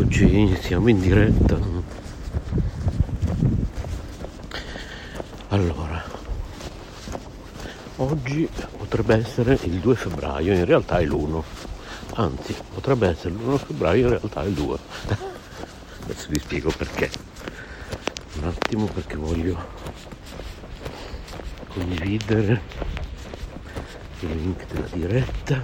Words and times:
Eccoci, 0.00 0.56
siamo 0.62 0.88
in 0.88 0.98
diretta. 0.98 1.58
Allora, 5.48 6.02
oggi 7.96 8.48
potrebbe 8.78 9.16
essere 9.16 9.58
il 9.64 9.78
2 9.78 9.94
febbraio, 9.94 10.54
in 10.54 10.64
realtà 10.64 11.00
è 11.00 11.04
l'1. 11.04 11.42
Anzi, 12.14 12.54
potrebbe 12.72 13.08
essere 13.08 13.34
l'1 13.34 13.58
febbraio, 13.58 14.04
in 14.04 14.08
realtà 14.08 14.42
è 14.42 14.46
il 14.46 14.54
2. 14.54 14.78
Adesso 16.04 16.28
vi 16.30 16.38
spiego 16.38 16.72
perché. 16.74 17.10
Un 18.40 18.44
attimo 18.44 18.86
perché 18.86 19.16
voglio 19.16 19.62
condividere 21.68 22.62
il 24.20 24.30
link 24.30 24.64
della 24.72 24.88
diretta. 24.90 25.62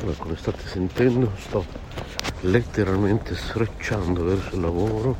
Allora, 0.00 0.16
come 0.18 0.36
state 0.36 0.68
sentendo, 0.68 1.32
sto 1.36 1.93
letteralmente 2.44 3.34
sfrecciando 3.34 4.24
verso 4.24 4.54
il 4.54 4.60
lavoro. 4.60 5.16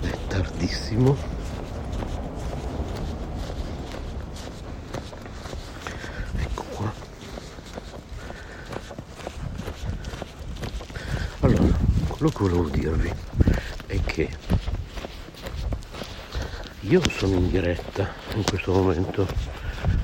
È 0.00 0.16
tardissimo. 0.28 1.16
Ecco 6.36 6.62
qua. 6.74 6.92
Allora 11.40 11.78
quello 12.08 12.30
che 12.30 12.38
volevo 12.38 12.68
dirvi 12.68 13.12
è 13.86 14.00
che 14.04 14.28
io 16.80 17.02
sono 17.10 17.34
in 17.36 17.50
diretta 17.50 18.08
in 18.34 18.44
questo 18.44 18.72
momento 18.72 19.26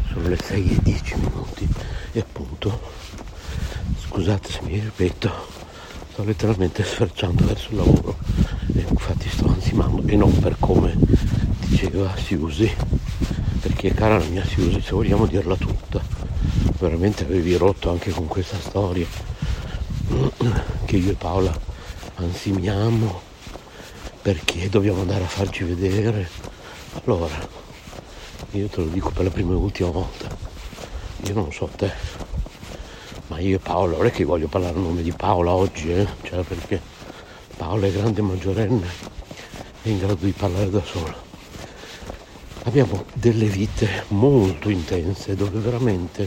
sono 0.09 0.29
le 0.29 0.37
6 0.37 0.71
e 0.71 0.83
10 0.83 1.15
minuti 1.17 1.69
e 2.13 2.21
appunto 2.21 2.93
scusate 3.99 4.51
se 4.51 4.61
mi 4.63 4.79
ripeto 4.79 5.56
sto 6.17 6.25
letteralmente 6.25 6.83
sferciando 6.83 7.45
verso 7.45 7.69
il 7.73 7.77
lavoro. 7.77 8.17
E 8.75 8.87
infatti 8.89 9.29
sto 9.29 9.49
ansimando 9.49 10.03
e 10.07 10.17
non 10.17 10.35
per 10.39 10.57
come 10.59 10.97
diceva 11.67 12.11
Siusi 12.17 12.75
perché 13.61 13.93
cara 13.93 14.17
la 14.17 14.25
mia 14.25 14.43
Siusi 14.43 14.81
se 14.81 14.93
vogliamo 14.93 15.27
dirla 15.27 15.57
tutta 15.57 16.01
veramente 16.79 17.25
avevi 17.25 17.55
rotto 17.57 17.91
anche 17.91 18.13
con 18.13 18.29
questa 18.29 18.59
storia 18.59 19.07
che 20.87 20.97
io 20.97 21.11
e 21.11 21.15
Paola 21.15 21.55
ansimiamo 22.15 23.21
perché 24.23 24.71
dobbiamo 24.71 25.03
andare 25.03 25.25
a 25.25 25.29
farci 25.29 25.65
vedere. 25.65 26.31
Allora 27.05 27.37
io 28.53 28.69
te 28.69 28.77
lo 28.81 28.87
dico 28.87 29.11
per 29.11 29.25
la 29.25 29.31
prima 29.31 29.53
e 29.53 29.57
ultima 29.57 29.91
volta 29.91 30.35
io 31.27 31.35
non 31.35 31.53
so 31.53 31.69
te 31.77 32.26
Paola, 33.77 33.99
non 33.99 34.07
è 34.07 34.11
che 34.11 34.25
voglio 34.25 34.49
parlare 34.49 34.75
a 34.75 34.81
nome 34.81 35.03
di 35.03 35.13
Paola 35.13 35.53
oggi, 35.53 35.93
eh? 35.93 36.07
cioè 36.23 36.43
perché 36.45 36.81
Paola 37.59 37.87
è 37.87 37.93
grande 37.93 38.23
maggiorenne, 38.23 38.87
è 39.83 39.89
in 39.91 39.99
grado 39.99 40.25
di 40.25 40.31
parlare 40.31 40.71
da 40.71 40.83
sola. 40.83 41.15
Abbiamo 42.63 43.05
delle 43.13 43.45
vite 43.45 44.05
molto 44.09 44.71
intense 44.71 45.35
dove 45.35 45.59
veramente 45.59 46.27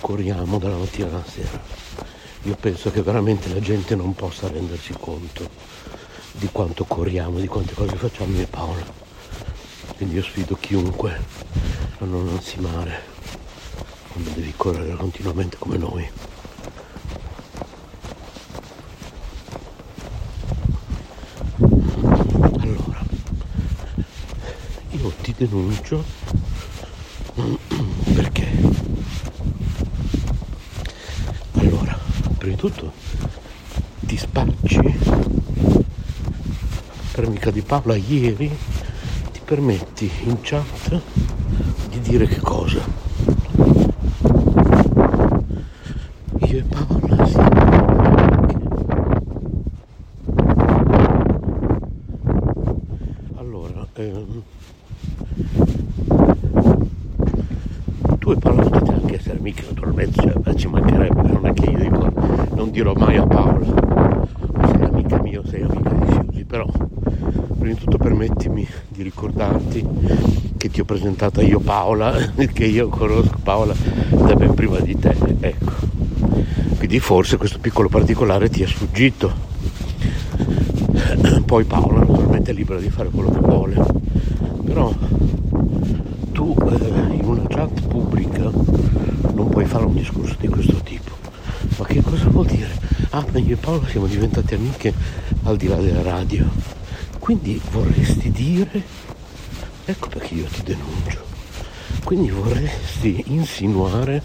corriamo 0.00 0.58
dalla 0.58 0.76
mattina 0.76 1.08
alla 1.08 1.24
sera. 1.26 1.58
Io 2.42 2.56
penso 2.60 2.90
che 2.90 3.00
veramente 3.00 3.48
la 3.48 3.60
gente 3.60 3.94
non 3.94 4.14
possa 4.14 4.48
rendersi 4.48 4.92
conto 4.92 5.48
di 6.32 6.50
quanto 6.52 6.84
corriamo, 6.84 7.38
di 7.38 7.46
quante 7.46 7.72
cose 7.72 7.96
facciamo 7.96 8.36
io 8.36 8.42
e 8.42 8.46
Paola. 8.48 8.84
Quindi 9.96 10.16
io 10.16 10.22
sfido 10.22 10.58
chiunque 10.60 11.18
a 12.00 12.04
non 12.04 12.28
ansimare 12.28 13.00
quando 14.08 14.28
devi 14.34 14.52
correre 14.54 14.92
continuamente 14.92 15.56
come 15.56 15.78
noi. 15.78 16.10
ti 25.22 25.31
denuncio. 25.46 26.04
Perché? 28.14 28.46
Allora 31.54 31.98
prima 32.38 32.54
di 32.54 32.60
tutto 32.60 32.92
ti 34.00 34.16
spacci. 34.16 34.80
Per 37.12 37.24
amica 37.24 37.50
di 37.50 37.60
Paola 37.62 37.96
ieri 37.96 38.50
ti 39.32 39.40
permetti 39.44 40.10
in 40.24 40.38
chat 40.40 41.00
di 41.90 42.00
dire 42.00 42.26
che 42.26 42.40
cosa 42.40 42.80
io 46.38 46.58
e 46.58 46.62
Paola 46.62 47.26
sì 47.26 47.36
allora 53.36 53.86
ehm, 53.94 54.42
tu 58.22 58.30
e 58.30 58.36
Paola 58.36 58.62
potete 58.62 58.92
anche 58.92 59.16
essere 59.16 59.38
amiche 59.38 59.64
naturalmente, 59.66 60.22
cioè, 60.22 60.54
ci 60.54 60.68
mancherebbe, 60.68 61.22
non 61.22 61.44
è 61.44 61.52
che 61.52 61.64
io 61.64 61.78
dico, 61.78 62.12
non 62.54 62.70
dirò 62.70 62.92
mai 62.94 63.16
a 63.16 63.26
Paola, 63.26 63.66
sei 64.70 64.82
amica 64.84 65.20
mia 65.20 65.40
o 65.40 65.44
sei 65.44 65.62
amica 65.62 65.90
di 65.90 66.12
Siusi, 66.12 66.44
però 66.44 66.64
prima 67.58 67.74
di 67.74 67.80
tutto 67.80 67.98
permettimi 67.98 68.64
di 68.86 69.02
ricordarti 69.02 69.84
che 70.56 70.70
ti 70.70 70.80
ho 70.80 70.84
presentata 70.84 71.42
io 71.42 71.58
Paola, 71.58 72.14
che 72.52 72.64
io 72.64 72.86
conosco 72.86 73.38
Paola 73.42 73.74
da 74.10 74.34
ben 74.36 74.54
prima 74.54 74.78
di 74.78 74.96
te, 74.96 75.16
ecco. 75.40 75.72
Quindi 76.78 77.00
forse 77.00 77.36
questo 77.36 77.58
piccolo 77.58 77.88
particolare 77.88 78.48
ti 78.48 78.62
è 78.62 78.66
sfuggito. 78.68 79.32
Poi 81.44 81.64
Paola 81.64 81.98
naturalmente 81.98 82.52
è 82.52 82.54
libera 82.54 82.78
di 82.78 82.88
fare 82.88 83.08
quello 83.08 83.30
che 83.30 83.40
vuole, 83.40 83.84
però 84.64 84.92
tu 86.32 86.56
eh, 86.58 87.14
in 87.14 87.24
una 87.24 87.46
chat 87.46 87.82
pubblica 87.86 88.11
non 88.50 89.48
puoi 89.48 89.64
fare 89.64 89.84
un 89.84 89.94
discorso 89.94 90.36
di 90.38 90.48
questo 90.48 90.76
tipo. 90.82 91.10
Ma 91.78 91.86
che 91.86 92.02
cosa 92.02 92.28
vuol 92.28 92.46
dire? 92.46 92.70
Ah, 93.10 93.24
ma 93.30 93.38
io 93.38 93.54
e 93.54 93.56
Paolo 93.56 93.86
siamo 93.86 94.06
diventati 94.06 94.54
amiche 94.54 94.92
al 95.44 95.56
di 95.56 95.68
là 95.68 95.76
della 95.76 96.02
radio. 96.02 96.48
Quindi 97.18 97.60
vorresti 97.70 98.30
dire, 98.30 98.82
ecco 99.84 100.08
perché 100.08 100.34
io 100.34 100.46
ti 100.46 100.62
denuncio, 100.62 101.20
quindi 102.04 102.30
vorresti 102.30 103.24
insinuare 103.28 104.22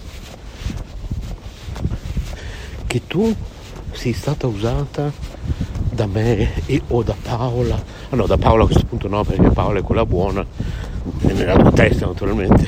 che 2.88 3.02
tu 3.06 3.36
sei 3.92 4.14
stata 4.14 4.48
usata 4.48 5.12
da 5.92 6.06
me 6.08 6.66
e, 6.66 6.82
o 6.88 7.04
da 7.04 7.16
Paola, 7.22 7.82
ah 8.10 8.16
no 8.16 8.26
da 8.26 8.38
Paola 8.38 8.64
a 8.64 8.66
questo 8.66 8.86
punto 8.86 9.08
no 9.08 9.24
perché 9.24 9.50
Paola 9.50 9.80
è 9.80 9.82
quella 9.84 10.06
buona, 10.06 10.46
nella 11.22 11.56
tua 11.58 11.72
testa 11.72 12.06
naturalmente, 12.06 12.68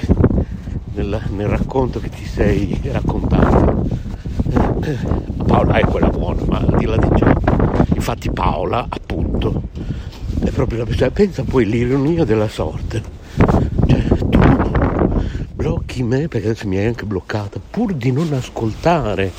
nel, 1.01 1.21
nel 1.31 1.47
racconto 1.47 1.99
che 1.99 2.09
ti 2.09 2.25
sei 2.25 2.79
raccontato. 2.91 3.87
Eh, 4.81 4.97
Paola 5.45 5.77
è 5.77 5.85
quella 5.85 6.09
buona, 6.09 6.41
ma 6.47 6.65
di 6.77 6.85
là 6.85 6.97
di 6.97 7.09
ciò, 7.17 7.31
infatti 7.93 8.29
Paola 8.31 8.85
appunto 8.87 9.63
è 10.43 10.49
proprio 10.51 10.79
la 10.79 10.85
persona, 10.85 11.11
pensa 11.11 11.43
poi 11.43 11.65
l'ironia 11.65 12.23
della 12.23 12.47
sorte, 12.47 13.01
cioè 13.87 14.07
tu 14.29 14.39
blocchi 15.53 16.03
me 16.03 16.27
perché 16.27 16.49
adesso 16.49 16.67
mi 16.67 16.77
hai 16.77 16.85
anche 16.85 17.05
bloccata, 17.05 17.59
pur 17.59 17.93
di 17.93 18.11
non 18.11 18.33
ascoltare 18.33 19.31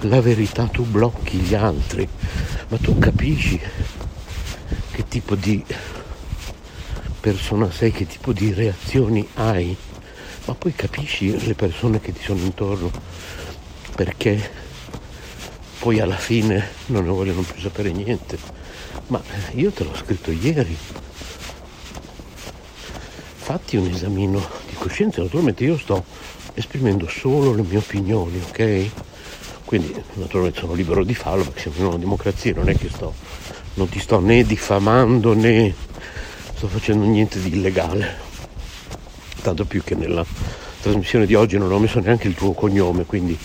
la 0.00 0.20
verità 0.20 0.64
tu 0.66 0.84
blocchi 0.84 1.38
gli 1.38 1.54
altri, 1.54 2.08
ma 2.68 2.78
tu 2.78 2.98
capisci 2.98 3.60
che 4.92 5.04
tipo 5.08 5.34
di 5.34 5.62
persona 7.20 7.70
sei, 7.70 7.90
che 7.90 8.06
tipo 8.06 8.32
di 8.32 8.52
reazioni 8.52 9.26
hai, 9.34 9.76
ma 10.46 10.54
poi 10.54 10.72
capisci 10.74 11.46
le 11.46 11.54
persone 11.54 12.00
che 12.00 12.12
ti 12.12 12.22
sono 12.22 12.40
intorno, 12.40 12.90
perché 13.94 14.50
poi 15.80 16.00
alla 16.00 16.16
fine 16.16 16.68
non 16.86 17.04
ne 17.04 17.10
vogliono 17.10 17.42
più 17.42 17.60
sapere 17.60 17.90
niente. 17.92 18.38
Ma 19.08 19.20
io 19.54 19.70
te 19.70 19.84
l'ho 19.84 19.94
scritto 19.94 20.30
ieri. 20.30 20.76
Fatti 23.36 23.76
un 23.76 23.86
esamino 23.86 24.44
di 24.68 24.74
coscienza, 24.74 25.22
naturalmente 25.22 25.64
io 25.64 25.78
sto 25.78 26.04
esprimendo 26.54 27.08
solo 27.08 27.52
le 27.52 27.62
mie 27.62 27.78
opinioni, 27.78 28.40
ok? 28.48 28.90
Quindi 29.64 29.94
naturalmente 30.14 30.60
sono 30.60 30.74
libero 30.74 31.04
di 31.04 31.14
farlo 31.14 31.44
perché 31.44 31.60
siamo 31.60 31.76
in 31.78 31.84
una 31.84 31.98
democrazia, 31.98 32.54
non 32.54 32.68
è 32.68 32.76
che 32.76 32.88
sto, 32.88 33.14
non 33.74 33.88
ti 33.88 33.98
sto 33.98 34.20
né 34.20 34.44
diffamando 34.44 35.34
né 35.34 35.74
sto 36.54 36.68
facendo 36.68 37.04
niente 37.04 37.40
di 37.40 37.48
illegale. 37.48 38.25
Tanto 39.46 39.64
più 39.64 39.84
che 39.84 39.94
nella 39.94 40.26
trasmissione 40.82 41.24
di 41.24 41.36
oggi 41.36 41.56
non 41.56 41.70
ho 41.70 41.78
messo 41.78 42.00
neanche 42.00 42.26
il 42.26 42.34
tuo 42.34 42.50
cognome, 42.50 43.04
quindi 43.04 43.38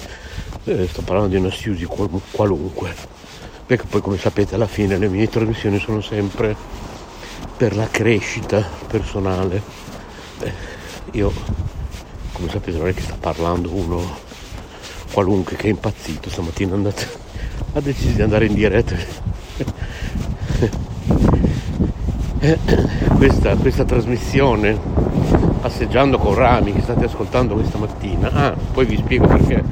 eh, 0.63 0.88
sto 0.88 1.03
parlando 1.03 1.30
di 1.30 1.36
una 1.36 1.51
Siusi 1.51 1.86
qualunque. 1.86 2.92
Perché 3.68 3.86
poi 3.86 4.01
come 4.01 4.18
sapete 4.18 4.56
alla 4.56 4.65
fine 4.65 4.98
le 4.98 5.07
mie 5.07 5.30
trasmissioni 5.30 5.77
sono 5.77 6.01
sempre 6.01 6.56
per 7.56 7.75
la 7.75 7.88
crescita 7.88 8.68
personale. 8.88 9.62
Eh, 10.39 10.51
io 11.12 11.31
come 12.31 12.50
sapete 12.50 12.80
non 12.80 12.88
è 12.88 12.95
che 12.95 13.01
sta 13.03 13.18
parlando 13.19 13.71
uno 13.71 14.01
qualunque 15.12 15.56
che 15.56 15.68
è 15.68 15.69
impazzito 15.69 16.31
stamattina 16.31 16.74
andate, 16.74 17.07
ha 17.74 17.80
deciso 17.80 18.15
di 18.15 18.24
andare 18.24 18.48
in 18.48 18.56
diretta 18.56 18.95
questa, 23.19 23.56
questa 23.56 23.86
trasmissione 23.86 25.20
passeggiando 25.62 26.18
con 26.18 26.34
Rami 26.34 26.74
che 26.74 26.81
state 26.81 27.06
ascoltando 27.06 27.54
questa 27.54 27.78
mattina. 27.78 28.31
Ah 28.31 28.56
poi 28.74 28.86
vi 28.86 28.98
spiego 28.98 29.28
perché 29.28 29.63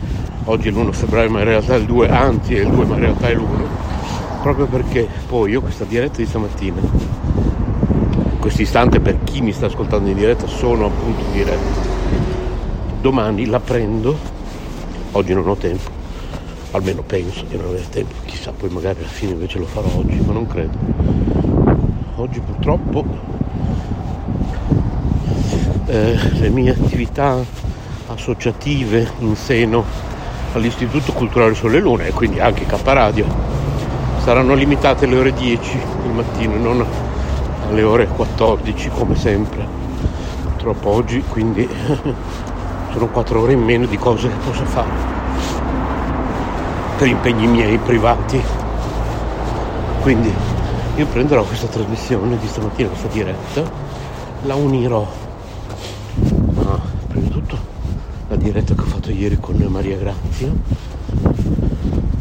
oggi 0.45 0.69
è 0.69 0.71
l'1 0.71 0.91
febbraio 0.91 1.29
ma 1.31 1.39
in 1.39 1.45
realtà 1.45 1.73
è 1.73 1.77
il 1.77 1.85
2 1.85 2.09
anzi 2.09 2.55
è 2.55 2.61
il 2.61 2.69
2 2.69 2.85
ma 2.85 2.93
in 2.93 3.01
realtà 3.01 3.27
è 3.27 3.33
l'1 3.33 3.67
proprio 4.41 4.67
perché 4.67 5.07
poi 5.27 5.51
io 5.51 5.61
questa 5.61 5.83
diretta 5.83 6.17
di 6.17 6.25
stamattina 6.25 6.79
in 6.79 8.39
questo 8.39 8.61
istante 8.61 8.99
per 8.99 9.23
chi 9.23 9.41
mi 9.41 9.51
sta 9.51 9.65
ascoltando 9.65 10.09
in 10.09 10.15
diretta 10.15 10.47
sono 10.47 10.85
appunto 10.85 11.21
in 11.25 11.31
diretta. 11.33 11.97
Domani 13.01 13.47
la 13.47 13.59
prendo 13.59 14.15
oggi 15.13 15.33
non 15.33 15.47
ho 15.47 15.55
tempo 15.55 15.97
almeno 16.71 17.01
penso 17.01 17.45
di 17.49 17.57
non 17.57 17.65
avere 17.65 17.89
tempo 17.89 18.13
chissà 18.25 18.51
poi 18.51 18.69
magari 18.69 18.99
alla 18.99 19.07
fine 19.07 19.31
invece 19.31 19.57
lo 19.57 19.65
farò 19.65 19.89
oggi 19.95 20.19
ma 20.19 20.33
non 20.33 20.45
credo. 20.45 20.77
Oggi 22.15 22.39
purtroppo 22.41 23.38
eh, 25.89 26.17
le 26.39 26.49
mie 26.49 26.71
attività 26.71 27.37
associative 28.07 29.11
in 29.19 29.35
seno 29.35 29.83
all'Istituto 30.53 31.11
Culturale 31.11 31.53
Sole 31.53 31.79
Lune 31.79 32.07
e 32.07 32.11
quindi 32.11 32.39
anche 32.39 32.65
K 32.65 32.75
Radio 32.83 33.25
saranno 34.23 34.53
limitate 34.53 35.05
alle 35.05 35.17
ore 35.17 35.33
10 35.33 35.79
del 36.03 36.11
mattino 36.11 36.53
e 36.53 36.57
non 36.57 36.85
alle 37.67 37.83
ore 37.83 38.07
14 38.07 38.89
come 38.89 39.15
sempre 39.15 39.65
purtroppo 40.43 40.89
oggi 40.89 41.23
quindi 41.27 41.67
sono 42.91 43.07
4 43.07 43.41
ore 43.41 43.53
in 43.53 43.61
meno 43.61 43.85
di 43.85 43.97
cose 43.97 44.29
che 44.29 44.35
posso 44.45 44.65
fare 44.65 45.17
per 46.99 47.07
impegni 47.07 47.47
miei 47.47 47.77
privati. 47.77 48.41
Quindi 50.01 50.29
io 50.97 51.05
prenderò 51.05 51.45
questa 51.45 51.67
trasmissione 51.67 52.37
di 52.37 52.45
stamattina, 52.45 52.89
questa 52.89 53.07
diretta, 53.07 53.63
la 54.43 54.55
unirò 54.55 55.07
a 56.57 56.79
prima 57.07 57.25
di 57.25 57.29
tutto 57.29 57.57
la 58.27 58.35
diretta 58.51 58.73
che 58.73 58.81
ho 58.81 58.85
fatto 58.85 59.11
ieri 59.11 59.37
con 59.39 59.57
Maria 59.69 59.95
Grazia 59.95 60.51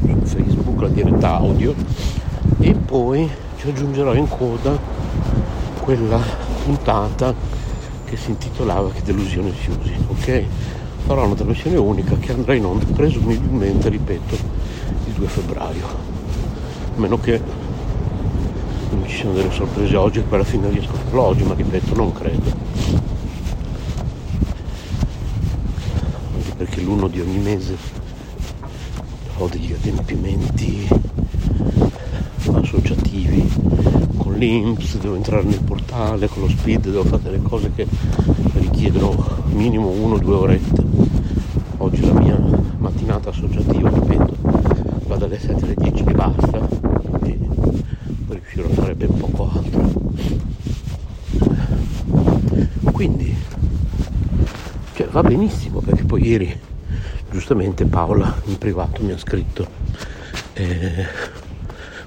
su 0.04 0.20
Facebook, 0.24 0.82
la 0.82 0.88
diretta 0.88 1.36
audio 1.36 1.74
e 2.58 2.74
poi 2.74 3.26
ci 3.56 3.68
aggiungerò 3.68 4.12
in 4.12 4.28
coda 4.28 4.78
quella 5.80 6.20
puntata 6.64 7.34
che 8.04 8.16
si 8.18 8.28
intitolava 8.28 8.90
Che 8.90 9.00
delusione 9.04 9.52
si 9.58 9.70
usi, 9.70 9.94
ok? 10.06 10.44
Farò 11.06 11.24
una 11.24 11.34
trasmissione 11.34 11.76
unica 11.78 12.14
che 12.18 12.32
andrà 12.32 12.52
in 12.52 12.66
onda 12.66 12.84
presumibilmente, 12.84 13.88
ripeto, 13.88 14.36
2 15.16 15.26
febbraio. 15.26 15.86
A 15.86 17.00
meno 17.00 17.18
che 17.18 17.40
non 18.90 19.02
ci 19.06 19.16
siano 19.16 19.32
delle 19.32 19.50
sorprese 19.50 19.96
oggi 19.96 20.20
per 20.20 20.34
alla 20.34 20.44
fine 20.44 20.68
riesco 20.68 20.92
a 20.92 20.98
farlo 20.98 21.22
oggi 21.22 21.42
ma 21.44 21.54
ripeto 21.54 21.94
non 21.94 22.12
credo 22.12 23.08
anche 26.48 26.54
perché 26.56 26.77
l'uno 26.88 27.08
di 27.08 27.20
ogni 27.20 27.36
mese. 27.36 27.76
Ho 29.36 29.46
degli 29.46 29.74
adempimenti 29.74 30.88
associativi. 32.50 33.46
Con 34.16 34.34
l'Inps, 34.34 34.96
devo 34.96 35.14
entrare 35.14 35.42
nel 35.42 35.60
portale, 35.60 36.28
con 36.28 36.42
lo 36.42 36.48
speed, 36.48 36.88
devo 36.88 37.04
fare 37.04 37.22
delle 37.22 37.42
cose 37.42 37.70
che 37.74 37.86
richiedono 38.54 39.22
minimo 39.52 39.88
uno 39.88 40.14
o 40.14 40.18
due 40.18 40.34
orette. 40.34 40.82
Oggi 41.76 42.06
la 42.06 42.18
mia 42.18 42.40
mattinata 42.78 43.28
associativa, 43.28 43.90
ripeto, 43.90 44.36
va 45.06 45.16
dalle 45.16 45.38
7 45.38 45.64
alle 45.64 45.74
10 45.74 46.04
e 46.04 46.12
basta. 46.12 46.68
E 47.22 47.38
riuscirò 48.28 48.66
a 48.66 48.72
fare 48.72 48.94
ben 48.94 49.14
poco 49.14 49.50
altro. 49.54 50.06
Quindi 52.92 53.36
cioè, 54.98 55.06
va 55.10 55.22
benissimo 55.22 55.78
perché 55.78 56.02
poi 56.02 56.26
ieri 56.26 56.60
giustamente 57.38 57.84
Paola 57.84 58.34
in 58.46 58.58
privato 58.58 59.00
mi 59.00 59.12
ha 59.12 59.18
scritto 59.18 59.64
eh, 60.54 61.06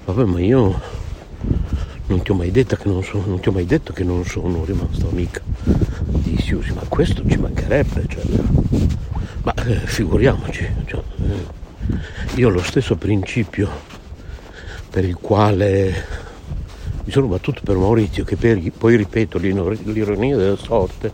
vabbè 0.03 0.25
ma 0.25 0.41
io 0.41 0.81
non 2.07 2.21
ti 2.21 2.31
ho 2.31 2.33
mai 2.33 2.51
detto 2.51 2.75
che 2.75 2.89
non 2.89 3.01
sono, 3.01 3.23
non 3.27 3.39
ti 3.39 3.47
ho 3.47 3.53
mai 3.53 3.65
detto 3.65 3.93
che 3.93 4.03
non 4.03 4.25
sono 4.25 4.65
rimasto 4.65 5.07
amica 5.07 5.41
di 6.03 6.37
Siusi 6.37 6.73
ma 6.73 6.81
questo 6.89 7.23
ci 7.25 7.37
mancherebbe 7.37 8.05
cioè, 8.09 8.23
ma 9.43 9.53
eh, 9.53 9.75
figuriamoci 9.75 10.67
cioè, 10.85 11.01
eh, 11.21 12.35
io 12.35 12.49
ho 12.49 12.51
lo 12.51 12.61
stesso 12.61 12.97
principio 12.97 13.69
per 14.89 15.05
il 15.05 15.15
quale 15.15 16.19
mi 17.05 17.11
sono 17.11 17.27
battuto 17.27 17.61
per 17.63 17.77
Maurizio, 17.77 18.23
che 18.23 18.35
per, 18.35 18.61
poi 18.77 18.95
ripeto, 18.95 19.39
l'ironia 19.39 20.37
della 20.37 20.55
sorte 20.55 21.11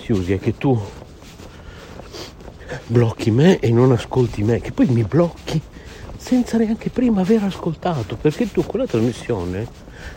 si 0.00 0.12
usa 0.12 0.32
è 0.34 0.38
che 0.38 0.56
tu 0.56 0.80
blocchi 2.86 3.30
me 3.30 3.58
e 3.58 3.70
non 3.70 3.92
ascolti 3.92 4.42
me, 4.42 4.60
che 4.60 4.72
poi 4.72 4.86
mi 4.86 5.02
blocchi 5.02 5.60
senza 6.16 6.56
neanche 6.56 6.90
prima 6.90 7.20
aver 7.20 7.42
ascoltato, 7.44 8.16
perché 8.16 8.50
tu 8.50 8.64
quella 8.64 8.86
trasmissione, 8.86 9.66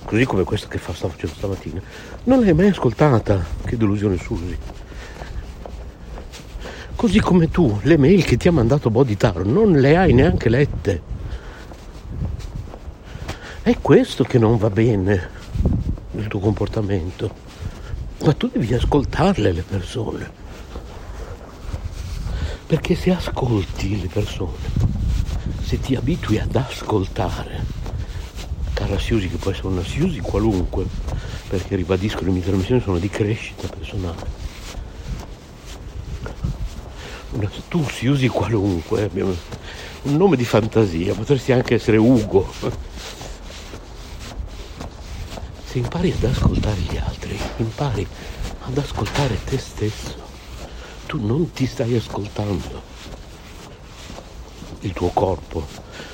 così 0.05 0.25
come 0.25 0.43
questa 0.43 0.67
che 0.67 0.77
fa, 0.77 0.93
stavo 0.93 1.13
facendo 1.13 1.35
stamattina, 1.35 1.81
non 2.23 2.41
l'hai 2.41 2.53
mai 2.53 2.69
ascoltata, 2.69 3.43
che 3.65 3.77
delusione 3.77 4.17
Susi. 4.17 4.57
Così 6.95 7.19
come 7.19 7.49
tu 7.49 7.79
le 7.83 7.97
mail 7.97 8.25
che 8.25 8.37
ti 8.37 8.47
ha 8.47 8.51
mandato 8.51 8.89
Boditaro 8.89 9.45
non 9.45 9.71
le 9.71 9.95
hai 9.95 10.13
neanche 10.13 10.49
lette. 10.49 11.01
È 13.61 13.77
questo 13.81 14.23
che 14.23 14.37
non 14.37 14.57
va 14.57 14.69
bene 14.69 15.29
nel 16.11 16.27
tuo 16.27 16.39
comportamento. 16.39 17.47
Ma 18.25 18.33
tu 18.33 18.49
devi 18.51 18.73
ascoltarle 18.73 19.51
le 19.53 19.61
persone. 19.61 20.48
Perché 22.69 22.93
se 22.93 23.11
ascolti 23.11 23.99
le 23.99 24.07
persone, 24.07 24.57
se 25.63 25.79
ti 25.79 25.95
abitui 25.95 26.37
ad 26.37 26.55
ascoltare, 26.55 27.65
cara 28.73 28.99
Siusi 28.99 29.27
che 29.27 29.37
può 29.37 29.49
essere 29.49 29.67
una 29.67 29.83
Siusi 29.83 30.19
qualunque, 30.19 30.85
perché 31.47 31.75
ribadisco 31.75 32.23
le 32.23 32.29
mie 32.29 32.43
trasmissioni 32.43 32.79
sono 32.79 32.99
di 32.99 33.09
crescita 33.09 33.67
personale 33.67 34.39
tu 37.69 37.87
si 37.87 38.07
usi 38.07 38.27
qualunque, 38.27 39.03
abbiamo 39.03 39.35
un 40.01 40.17
nome 40.17 40.35
di 40.35 40.43
fantasia, 40.43 41.13
potresti 41.13 41.51
anche 41.51 41.75
essere 41.75 41.97
Ugo. 41.97 42.51
Se 45.65 45.77
impari 45.77 46.11
ad 46.11 46.23
ascoltare 46.23 46.79
gli 46.79 46.97
altri, 46.97 47.39
impari 47.57 48.07
ad 48.61 48.77
ascoltare 48.77 49.37
te 49.43 49.57
stesso. 49.59 50.28
Tu 51.09 51.17
non 51.25 51.51
ti 51.53 51.65
stai 51.65 51.95
ascoltando 51.95 52.83
il 54.81 54.93
tuo 54.93 55.09
corpo, 55.09 55.65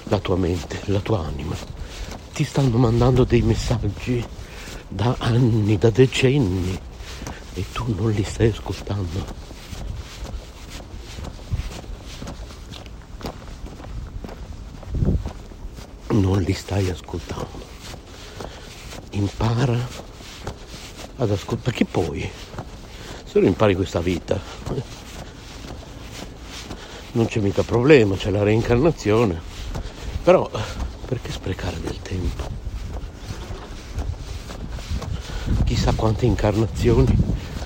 la 0.04 0.20
tua 0.20 0.38
mente, 0.38 0.80
la 0.86 1.02
tua 1.02 1.20
anima. 1.20 1.54
Ti 2.32 2.46
stanno 2.46 2.78
mandando 2.78 3.26
dei 3.26 3.42
messaggi 3.42 4.26
da 4.88 5.14
anni, 5.20 5.78
da 5.78 5.90
decenni 5.90 6.80
e 7.56 7.66
tu 7.74 7.94
non 7.94 8.10
li 8.12 8.24
stai 8.24 8.48
ascoltando. 8.48 9.44
non 16.08 16.42
li 16.42 16.54
stai 16.54 16.90
ascoltando. 16.90 17.66
Impara 19.10 19.78
ad 21.18 21.32
ascoltare, 21.32 21.62
perché 21.62 21.84
poi 21.84 22.32
se 23.36 23.42
lo 23.42 23.48
impari 23.48 23.76
questa 23.76 24.00
vita 24.00 24.40
non 27.12 27.26
c'è 27.26 27.42
mica 27.42 27.64
problema, 27.64 28.16
c'è 28.16 28.30
la 28.30 28.44
reincarnazione, 28.44 29.42
però 30.24 30.50
perché 31.06 31.34
sprecare 31.34 31.82
del 31.82 32.02
tempo? 32.02 32.44
Chissà 35.66 35.92
quante 35.96 36.26
incarnazioni 36.26 37.14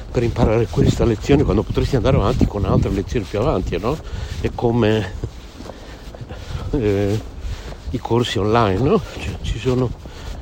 per 0.09 0.23
imparare 0.23 0.65
questa 0.65 1.05
lezione 1.05 1.43
quando 1.43 1.61
potresti 1.61 1.95
andare 1.95 2.17
avanti 2.17 2.47
con 2.47 2.65
altre 2.65 2.89
lezioni 2.89 3.27
più 3.29 3.37
avanti, 3.37 3.77
no? 3.77 3.95
È 4.41 4.49
come 4.55 5.13
eh, 6.71 7.21
i 7.91 7.97
corsi 7.99 8.39
online, 8.39 8.79
no? 8.79 8.99
Cioè, 9.19 9.37
ci 9.43 9.59
sono, 9.59 9.87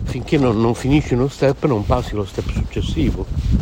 finché 0.03 0.37
non, 0.37 0.57
non 0.61 0.73
finisci 0.73 1.15
uno 1.15 1.27
step 1.27 1.65
non 1.65 1.85
passi 1.85 2.13
lo 2.13 2.23
step 2.23 2.49
successivo. 2.49 3.56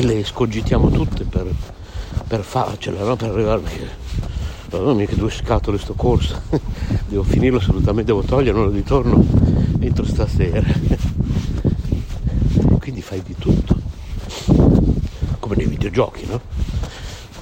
E 0.00 0.02
le 0.02 0.24
scogitiamo 0.24 0.88
tutte 0.88 1.24
per, 1.24 1.46
per 2.26 2.42
farcela, 2.42 3.04
no? 3.04 3.16
per 3.16 3.32
arrivare. 3.32 3.60
Madonna 4.70 4.94
mia 4.94 5.04
che 5.04 5.14
due 5.14 5.28
scatole 5.28 5.76
sto 5.76 5.92
corso, 5.92 6.40
devo 7.06 7.22
finirlo 7.22 7.58
assolutamente, 7.58 8.10
devo 8.10 8.22
toglierlo 8.22 8.70
di 8.70 8.82
torno 8.82 9.22
entro 9.78 10.06
stasera. 10.06 10.62
Quindi 12.80 13.02
fai 13.02 13.20
di 13.22 13.34
tutto, 13.38 13.76
come 15.38 15.56
nei 15.56 15.66
videogiochi, 15.66 16.24
no? 16.24 16.40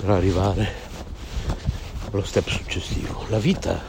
Per 0.01 0.11
arrivare 0.11 0.69
allo 2.11 2.25
step 2.25 2.49
successivo. 2.49 3.25
La 3.29 3.39
vita 3.39 3.81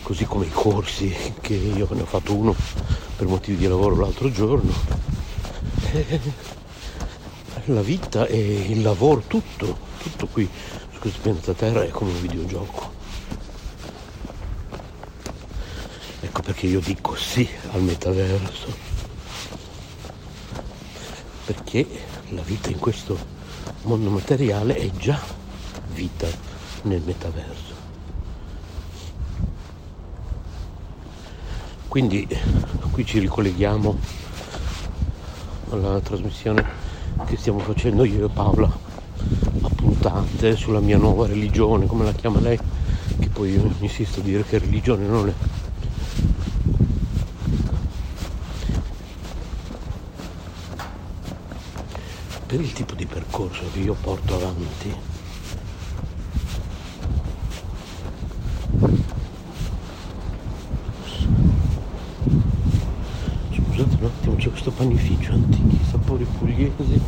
così 0.00 0.24
come 0.24 0.46
i 0.46 0.50
corsi 0.50 1.14
che 1.42 1.52
io 1.52 1.86
ne 1.90 2.00
ho 2.00 2.06
fatto 2.06 2.34
uno 2.34 2.54
per 3.14 3.26
motivi 3.26 3.58
di 3.58 3.66
lavoro 3.66 3.94
l'altro 3.94 4.30
giorno. 4.30 4.72
La 7.68 7.82
vita 7.82 8.24
e 8.24 8.38
il 8.70 8.80
lavoro, 8.80 9.24
tutto, 9.26 9.76
tutto 9.98 10.26
qui 10.26 10.48
su 10.90 10.98
questo 11.00 11.20
pianeta 11.20 11.52
Terra 11.52 11.82
è 11.82 11.90
come 11.90 12.12
un 12.12 12.20
videogioco. 12.22 12.92
Ecco 16.20 16.40
perché 16.40 16.66
io 16.66 16.80
dico 16.80 17.14
sì 17.14 17.46
al 17.72 17.82
metaverso. 17.82 18.74
Perché 21.44 21.86
la 22.30 22.40
vita 22.40 22.70
in 22.70 22.78
questo 22.78 23.18
mondo 23.82 24.08
materiale 24.08 24.74
è 24.74 24.90
già 24.92 25.20
vita 25.92 26.26
nel 26.84 27.02
metaverso. 27.02 27.74
Quindi 31.86 32.26
qui 32.92 33.04
ci 33.04 33.18
ricolleghiamo 33.18 33.98
alla 35.68 36.00
trasmissione 36.00 36.77
che 37.26 37.36
stiamo 37.36 37.58
facendo 37.58 38.04
io 38.04 38.26
e 38.26 38.28
Paola 38.28 38.66
a 39.62 39.68
puntate 39.74 40.56
sulla 40.56 40.80
mia 40.80 40.96
nuova 40.96 41.26
religione, 41.26 41.86
come 41.86 42.04
la 42.04 42.12
chiama 42.12 42.40
lei, 42.40 42.58
che 43.18 43.28
poi 43.28 43.52
io 43.52 43.70
insisto 43.80 44.20
a 44.20 44.22
dire 44.22 44.44
che 44.44 44.58
religione 44.58 45.06
non 45.06 45.28
è. 45.28 45.34
Per 52.46 52.60
il 52.60 52.72
tipo 52.72 52.94
di 52.94 53.04
percorso 53.04 53.62
che 53.72 53.80
io 53.80 53.94
porto 54.00 54.34
avanti 54.34 54.94
scusate 63.78 63.96
un 64.00 64.04
attimo 64.06 64.34
c'è 64.36 64.48
questo 64.50 64.70
panificio 64.72 65.32
antichi 65.32 65.78
sapori 65.88 66.26
pugliesi 66.38 67.00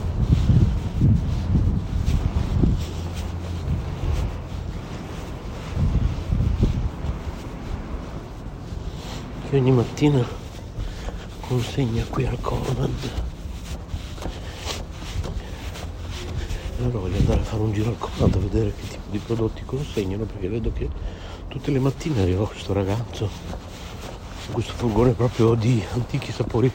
che 9.49 9.57
ogni 9.57 9.73
mattina 10.01 10.27
consegna 11.41 12.03
qui 12.09 12.25
al 12.25 12.41
Conad 12.41 12.91
allora 16.79 16.99
voglio 17.01 17.19
andare 17.19 17.41
a 17.41 17.43
fare 17.43 17.63
un 17.63 17.73
giro 17.73 17.91
al 17.91 17.99
comando 17.99 18.39
a 18.39 18.41
vedere 18.41 18.73
che 18.75 18.89
tipo 18.89 19.11
di 19.11 19.19
prodotti 19.19 19.63
consegnano 19.67 20.25
perché 20.25 20.49
vedo 20.49 20.73
che 20.73 20.89
tutte 21.49 21.71
le 21.71 21.81
mattine 21.81 22.23
arriva 22.23 22.49
questo 22.49 22.73
ragazzo 22.73 23.29
con 24.47 24.55
questo 24.55 24.73
furgone 24.73 25.13
proprio 25.13 25.53
di 25.55 25.85
antichi 25.93 26.33
sapori 26.33 26.73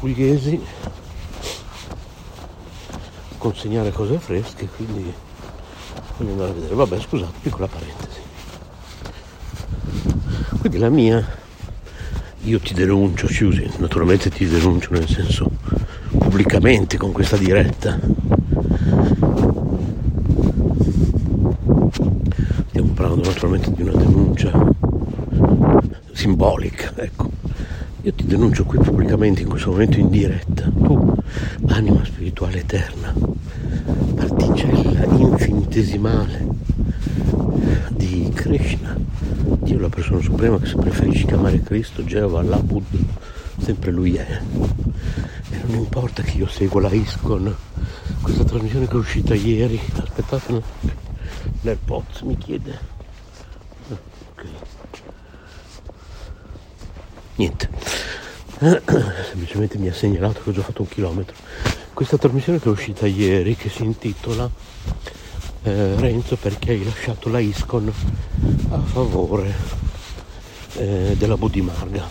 pugliesi. 0.00 0.58
Consegnare 3.36 3.92
cose 3.92 4.18
fresche 4.18 4.66
quindi 4.68 5.12
voglio 6.16 6.30
andare 6.30 6.50
a 6.50 6.54
vedere. 6.54 6.74
Vabbè 6.74 6.98
scusate 6.98 7.38
piccola 7.42 7.66
parentesi. 7.66 8.20
Quindi 10.60 10.78
la 10.78 10.88
mia 10.88 11.40
io 12.44 12.58
ti 12.58 12.74
denuncio 12.74 13.28
Susi 13.28 13.68
naturalmente 13.78 14.30
ti 14.30 14.46
denuncio 14.46 14.90
nel 14.92 15.08
senso 15.08 15.50
pubblicamente 16.18 16.96
con 16.96 17.12
questa 17.12 17.36
diretta 17.36 17.98
Stiamo 22.68 22.92
parlando 22.94 23.28
naturalmente 23.28 23.72
di 23.72 23.82
una 23.82 23.92
denuncia 23.92 24.50
simbolica, 26.12 26.92
ecco. 26.96 27.30
Io 28.02 28.12
ti 28.14 28.24
denuncio 28.24 28.64
qui 28.64 28.78
pubblicamente 28.78 29.42
in 29.42 29.48
questo 29.48 29.70
momento 29.70 29.98
in 29.98 30.08
diretta. 30.08 30.70
Tu, 30.70 31.14
anima 31.66 32.04
spirituale 32.04 32.60
eterna, 32.60 33.14
particella 34.14 35.04
infinitesimale 35.16 36.46
di 37.90 38.30
Krishna, 38.34 38.96
Dio 39.72 39.80
la 39.80 39.88
persona 39.88 40.20
suprema 40.20 40.58
che 40.58 40.66
se 40.66 40.76
preferisci 40.76 41.24
chiamare 41.24 41.62
Cristo, 41.62 42.04
Geova, 42.04 42.40
Allah, 42.40 42.58
Buddha, 42.58 42.98
sempre 43.58 43.90
lui 43.90 44.16
è. 44.16 44.40
E 45.50 45.56
non 45.66 45.78
importa 45.78 46.22
che 46.22 46.36
io 46.36 46.46
segua 46.46 46.82
la 46.82 46.92
ISCON 46.92 47.56
questa 48.20 48.44
trasmissione 48.44 48.86
che 48.86 48.92
è 48.92 48.96
uscita 48.96 49.34
ieri 49.34 49.80
aspettate 49.96 50.62
l'AirPods 51.62 52.20
mi 52.20 52.36
chiede. 52.36 52.78
Ah, 53.88 53.96
ok. 54.30 54.44
Niente. 57.36 57.70
Semplicemente 59.30 59.78
mi 59.78 59.88
ha 59.88 59.94
segnalato 59.94 60.42
che 60.42 60.50
ho 60.50 60.52
già 60.52 60.62
fatto 60.62 60.82
un 60.82 60.88
chilometro. 60.88 61.34
Questa 61.94 62.18
trasmissione 62.18 62.60
che 62.60 62.66
è 62.66 62.72
uscita 62.72 63.06
ieri 63.06 63.56
che 63.56 63.70
si 63.70 63.84
intitola 63.84 64.50
eh, 65.62 65.94
Renzo 65.96 66.36
perché 66.36 66.72
hai 66.72 66.84
lasciato 66.84 67.28
la 67.28 67.38
Iscon 67.38 67.92
a 68.70 68.78
favore 68.80 69.54
eh, 70.74 71.14
della 71.16 71.36
Budimarga 71.36 72.08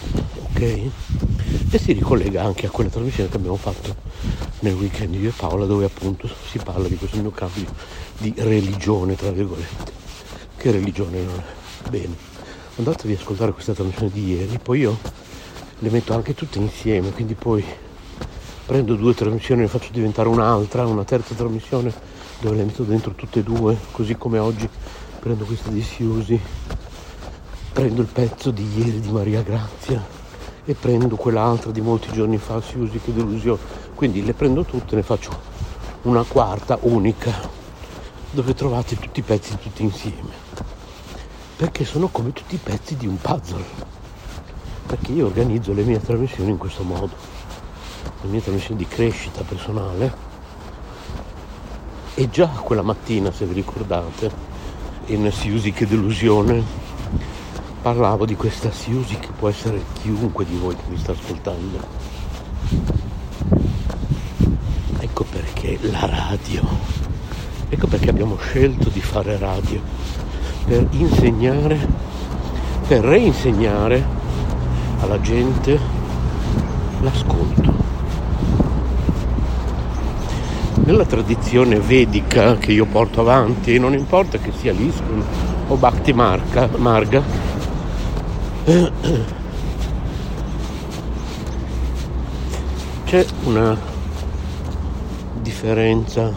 ok? 0.52 0.62
E 1.72 1.80
si 1.80 1.94
ricollega 1.94 2.44
anche 2.44 2.68
a 2.68 2.70
quella 2.70 2.90
trasmissione 2.90 3.30
che 3.30 3.38
abbiamo 3.38 3.58
fatto 3.58 3.96
nel 4.60 4.74
weekend 4.74 5.16
io 5.16 5.30
e 5.30 5.34
Paola 5.36 5.66
dove 5.66 5.86
appunto 5.86 6.30
si 6.50 6.60
parla 6.60 6.88
di 6.88 6.96
questo 6.96 7.18
mio 7.18 7.32
cambio 7.32 7.66
di 8.18 8.34
religione 8.38 9.16
tra 9.16 9.32
virgolette. 9.32 10.00
Che 10.58 10.72
religione 10.72 11.22
non 11.22 11.40
è? 11.40 11.90
Bene 11.90 12.30
andatevi 12.76 13.14
ad 13.14 13.20
ascoltare 13.20 13.52
questa 13.52 13.74
trasmissione 13.74 14.12
di 14.12 14.30
ieri 14.30 14.60
poi 14.62 14.80
io 14.80 14.98
le 15.80 15.90
metto 15.90 16.14
anche 16.14 16.34
tutte 16.34 16.58
insieme 16.58 17.12
quindi 17.12 17.34
poi 17.34 17.64
prendo 18.66 18.96
due 18.96 19.14
trasmissioni 19.14 19.62
e 19.62 19.64
ne 19.66 19.70
faccio 19.70 19.90
diventare 19.92 20.30
un'altra 20.30 20.86
una 20.86 21.04
terza 21.04 21.34
trasmissione 21.36 21.94
dove 22.42 22.58
le 22.58 22.64
metto 22.64 22.84
dentro 22.84 23.14
tutte 23.14 23.40
e 23.40 23.44
due 23.44 23.78
così 23.92 24.16
come 24.16 24.40
oggi. 24.40 24.68
Prendo 25.20 25.46
questa 25.46 25.70
di 25.70 25.82
Siusi 25.82 26.40
prendo 27.72 28.02
il 28.02 28.08
pezzo 28.08 28.52
di 28.52 28.68
ieri 28.78 29.00
di 29.00 29.12
Maria 29.12 29.42
Grazia 29.42 30.06
e 30.66 30.74
prendo 30.74 31.16
quell'altra 31.16 31.72
di 31.72 31.80
molti 31.80 32.12
giorni 32.12 32.38
fa, 32.38 32.62
Siusi 32.62 33.00
che 33.00 33.14
delusione. 33.14 33.60
Quindi 33.96 34.26
le 34.26 34.34
prendo 34.34 34.64
tutte 34.66 34.96
ne 34.96 35.04
faccio 35.04 35.32
una 36.04 36.24
quarta 36.24 36.78
unica 36.82 37.32
dove 38.32 38.54
trovate 38.54 38.98
tutti 38.98 39.20
i 39.20 39.24
pezzi 39.24 39.58
tutti 39.58 39.84
insieme. 39.84 40.50
Perché 41.56 41.86
sono 41.86 42.10
come 42.10 42.34
tutti 42.34 42.56
i 42.56 42.60
pezzi 42.62 42.98
di 42.98 43.08
un 43.08 43.18
puzzle. 43.18 43.64
Perché 44.88 45.12
io 45.14 45.28
organizzo 45.28 45.74
le 45.74 45.84
mie 45.84 46.02
trasmissioni 46.02 46.50
in 46.50 46.58
questo 46.58 46.84
modo. 46.84 47.16
Le 48.22 48.30
mie 48.30 48.42
trasmissioni 48.42 48.78
di 48.78 48.88
crescita 48.88 49.44
personale 49.44 50.31
e 52.16 52.30
già 52.30 52.48
quella 52.48 52.82
mattina 52.82 53.32
se 53.32 53.46
vi 53.46 53.54
ricordate 53.54 54.32
in 55.08 55.32
Siusi 55.32 55.72
che 55.72 55.88
delusione 55.88 56.64
parlavo 57.82 58.26
di 58.26 58.36
questa 58.36 58.72
Siusi 58.72 59.18
che 59.18 59.30
può 59.38 59.50
essere 59.50 59.82
chiunque 60.02 60.46
di 60.46 60.56
voi 60.58 60.76
che 60.76 60.84
mi 60.88 60.98
sta 60.98 61.12
ascoltando 61.12 62.12
perché 65.32 65.78
la 65.90 66.06
radio. 66.06 66.62
Ecco 67.70 67.88
perché 67.88 68.10
abbiamo 68.10 68.38
scelto 68.38 68.90
di 68.90 69.02
fare 69.02 69.38
radio, 69.38 69.80
per 70.66 70.88
insegnare, 70.92 71.88
per 72.88 73.02
reinsegnare 73.02 74.04
alla 75.00 75.20
gente 75.22 75.80
l'ascolto. 77.02 77.71
Nella 80.92 81.06
tradizione 81.06 81.80
vedica 81.80 82.58
che 82.58 82.74
io 82.74 82.86
porto 82.86 83.22
avanti, 83.22 83.80
non 83.80 83.94
importa 83.94 84.38
che 84.38 84.52
sia 84.52 84.74
l'Iskon 84.74 85.24
o 85.70 85.78
Bhakti 85.78 86.12
Marga, 86.12 86.70
Marga 86.76 87.24
c'è 93.06 93.26
una 93.46 93.78
differenza 95.40 96.30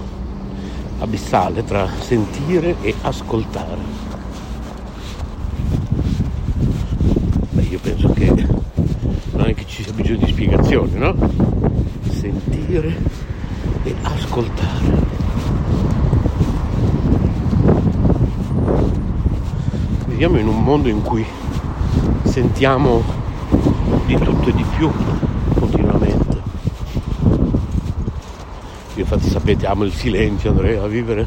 abissale 1.00 1.64
tra 1.64 1.88
sentire 1.98 2.76
e 2.80 2.94
ascoltare. 3.02 3.80
Beh, 7.50 7.62
io 7.62 7.80
penso 7.80 8.08
che 8.12 8.32
non 9.32 9.46
è 9.46 9.54
che 9.54 9.66
ci 9.66 9.82
sia 9.82 9.92
bisogno 9.92 10.24
di 10.24 10.30
spiegazioni, 10.30 10.96
no? 10.96 11.16
Sentire 12.08 13.23
e 13.84 13.94
ascoltare. 14.02 15.02
Viviamo 20.06 20.38
in 20.38 20.48
un 20.48 20.62
mondo 20.62 20.88
in 20.88 21.02
cui 21.02 21.24
sentiamo 22.24 23.02
di 24.06 24.16
tutto 24.16 24.48
e 24.48 24.52
di 24.52 24.64
più 24.76 24.90
Io 28.96 29.00
infatti 29.00 29.28
sapete 29.28 29.66
amo 29.66 29.82
il 29.82 29.92
silenzio, 29.92 30.50
andrei 30.50 30.76
a 30.76 30.86
vivere 30.86 31.26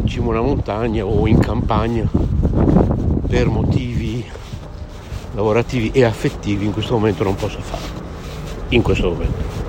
in 0.00 0.06
cima 0.06 0.28
a 0.28 0.28
una 0.30 0.40
montagna 0.40 1.04
o 1.04 1.26
in 1.26 1.38
campagna 1.38 2.08
per 3.28 3.48
motivi 3.48 4.24
lavorativi 5.34 5.90
e 5.92 6.04
affettivi 6.04 6.64
in 6.64 6.72
questo 6.72 6.94
momento 6.94 7.22
non 7.22 7.34
posso 7.34 7.58
fare. 7.60 7.82
In 8.70 8.80
questo 8.80 9.10
momento. 9.10 9.59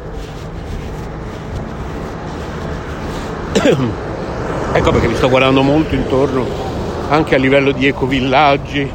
ecco 4.74 4.92
perché 4.92 5.08
mi 5.08 5.16
sto 5.16 5.30
guardando 5.30 5.62
molto 5.62 5.96
intorno 5.96 6.70
anche 7.12 7.36
a 7.36 7.38
livello 7.38 7.72
di 7.74 7.88
ecovillaggi. 7.88 8.90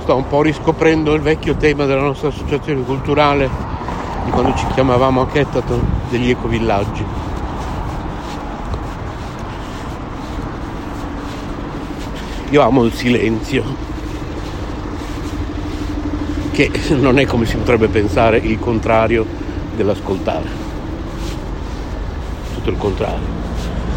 Sto 0.00 0.16
un 0.16 0.26
po' 0.26 0.42
riscoprendo 0.42 1.12
il 1.12 1.20
vecchio 1.20 1.54
tema 1.54 1.84
della 1.84 2.00
nostra 2.00 2.28
associazione 2.28 2.82
culturale 2.82 3.48
di 4.24 4.30
quando 4.30 4.54
ci 4.56 4.66
chiamavamo 4.72 5.20
a 5.20 5.26
Kettaton 5.26 5.80
degli 6.08 6.30
ecovillaggi. 6.30 7.04
Io 12.50 12.60
amo 12.62 12.84
il 12.84 12.92
silenzio, 12.92 13.64
che 16.52 16.70
non 16.98 17.18
è 17.18 17.26
come 17.26 17.44
si 17.44 17.56
potrebbe 17.56 17.88
pensare 17.88 18.38
il 18.38 18.58
contrario 18.58 19.26
dell'ascoltare. 19.76 20.48
Tutto 22.54 22.70
il 22.70 22.76
contrario. 22.76 23.41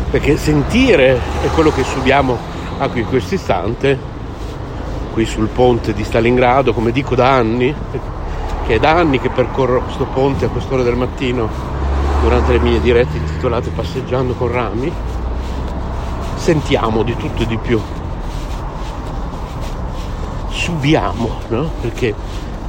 Perché 0.10 0.38
sentire 0.38 1.20
è 1.42 1.48
quello 1.54 1.72
che 1.72 1.84
subiamo 1.84 2.38
anche 2.78 3.00
in 3.00 3.08
questo 3.08 3.36
istante, 3.36 3.98
qui 5.14 5.26
sul 5.26 5.48
ponte 5.48 5.94
di 5.94 6.04
Stalingrado, 6.04 6.74
come 6.74 6.92
dico 6.92 7.16
da 7.16 7.32
anni, 7.32 7.74
che 8.66 8.76
è 8.76 8.80
da 8.80 8.92
anni 8.92 9.20
che 9.20 9.30
percorro 9.30 9.82
questo 9.82 10.06
ponte 10.06 10.46
a 10.46 10.50
quest'ora 10.50 10.84
del 10.84 10.96
mattino 10.96 11.50
durante 12.22 12.54
le 12.54 12.60
mie 12.60 12.82
dirette 12.82 13.18
intitolate 13.18 13.70
Passeggiando 13.70 14.34
con 14.34 14.52
rami, 14.52 14.92
sentiamo 16.36 17.04
di 17.04 17.16
tutto 17.16 17.44
e 17.44 17.48
di 17.48 17.58
più. 17.58 17.80
Subiamo, 20.50 21.40
no? 21.50 21.70
perché 21.80 22.14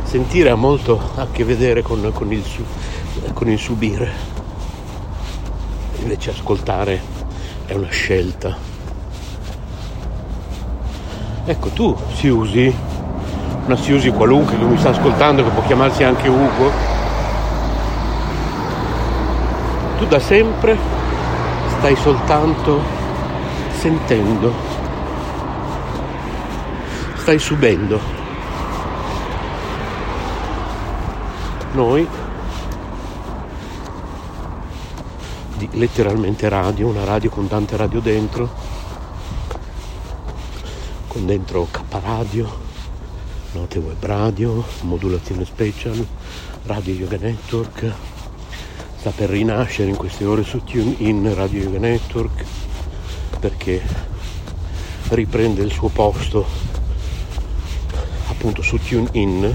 sentire 0.02 0.50
ha 0.50 0.55
molto 0.55 1.00
a 1.16 1.26
che 1.33 1.45
vedere 1.45 1.83
con, 1.83 2.11
con, 2.12 2.31
il, 2.33 2.45
con 3.33 3.49
il 3.49 3.59
subire, 3.59 4.11
invece 5.99 6.31
ascoltare 6.31 7.15
è 7.66 7.75
una 7.75 7.90
scelta. 7.90 8.56
Ecco, 11.44 11.68
tu 11.68 11.96
si 12.14 12.28
usi, 12.28 12.75
una 13.66 13.76
si 13.76 13.92
usi 13.92 14.11
qualunque 14.11 14.56
che 14.56 14.64
mi 14.64 14.78
sta 14.78 14.90
ascoltando, 14.90 15.44
che 15.44 15.50
può 15.50 15.62
chiamarsi 15.62 16.02
anche 16.02 16.28
Ugo, 16.28 16.70
tu 19.99 20.06
da 20.06 20.18
sempre 20.18 20.76
stai 21.78 21.96
soltanto 21.96 22.80
sentendo 23.78 24.75
stai 27.26 27.40
subendo. 27.40 27.99
Noi 31.73 32.06
letteralmente 35.76 36.49
radio, 36.49 36.87
una 36.87 37.04
radio 37.04 37.28
con 37.28 37.49
tante 37.49 37.76
radio 37.76 38.00
dentro, 38.00 38.50
con 41.06 41.26
dentro 41.26 41.68
K 41.71 41.80
Radio, 41.90 42.50
Note 43.52 43.78
Web 43.78 44.02
Radio, 44.04 44.64
modulazione 44.83 45.45
special, 45.45 46.06
Radio 46.64 46.95
Yoga 46.95 47.18
Network, 47.18 47.92
sta 48.99 49.11
per 49.11 49.28
rinascere 49.28 49.90
in 49.90 49.97
queste 49.97 50.25
ore 50.25 50.45
su 50.45 50.64
TuneIn 50.64 51.35
Radio 51.35 51.64
Yoga 51.64 51.78
Network 51.78 52.45
perché 53.38 53.83
riprende 55.09 55.62
il 55.62 55.71
suo 55.71 55.88
posto 55.88 56.45
appunto 58.28 58.62
su 58.62 58.78
TuneIn 58.78 59.54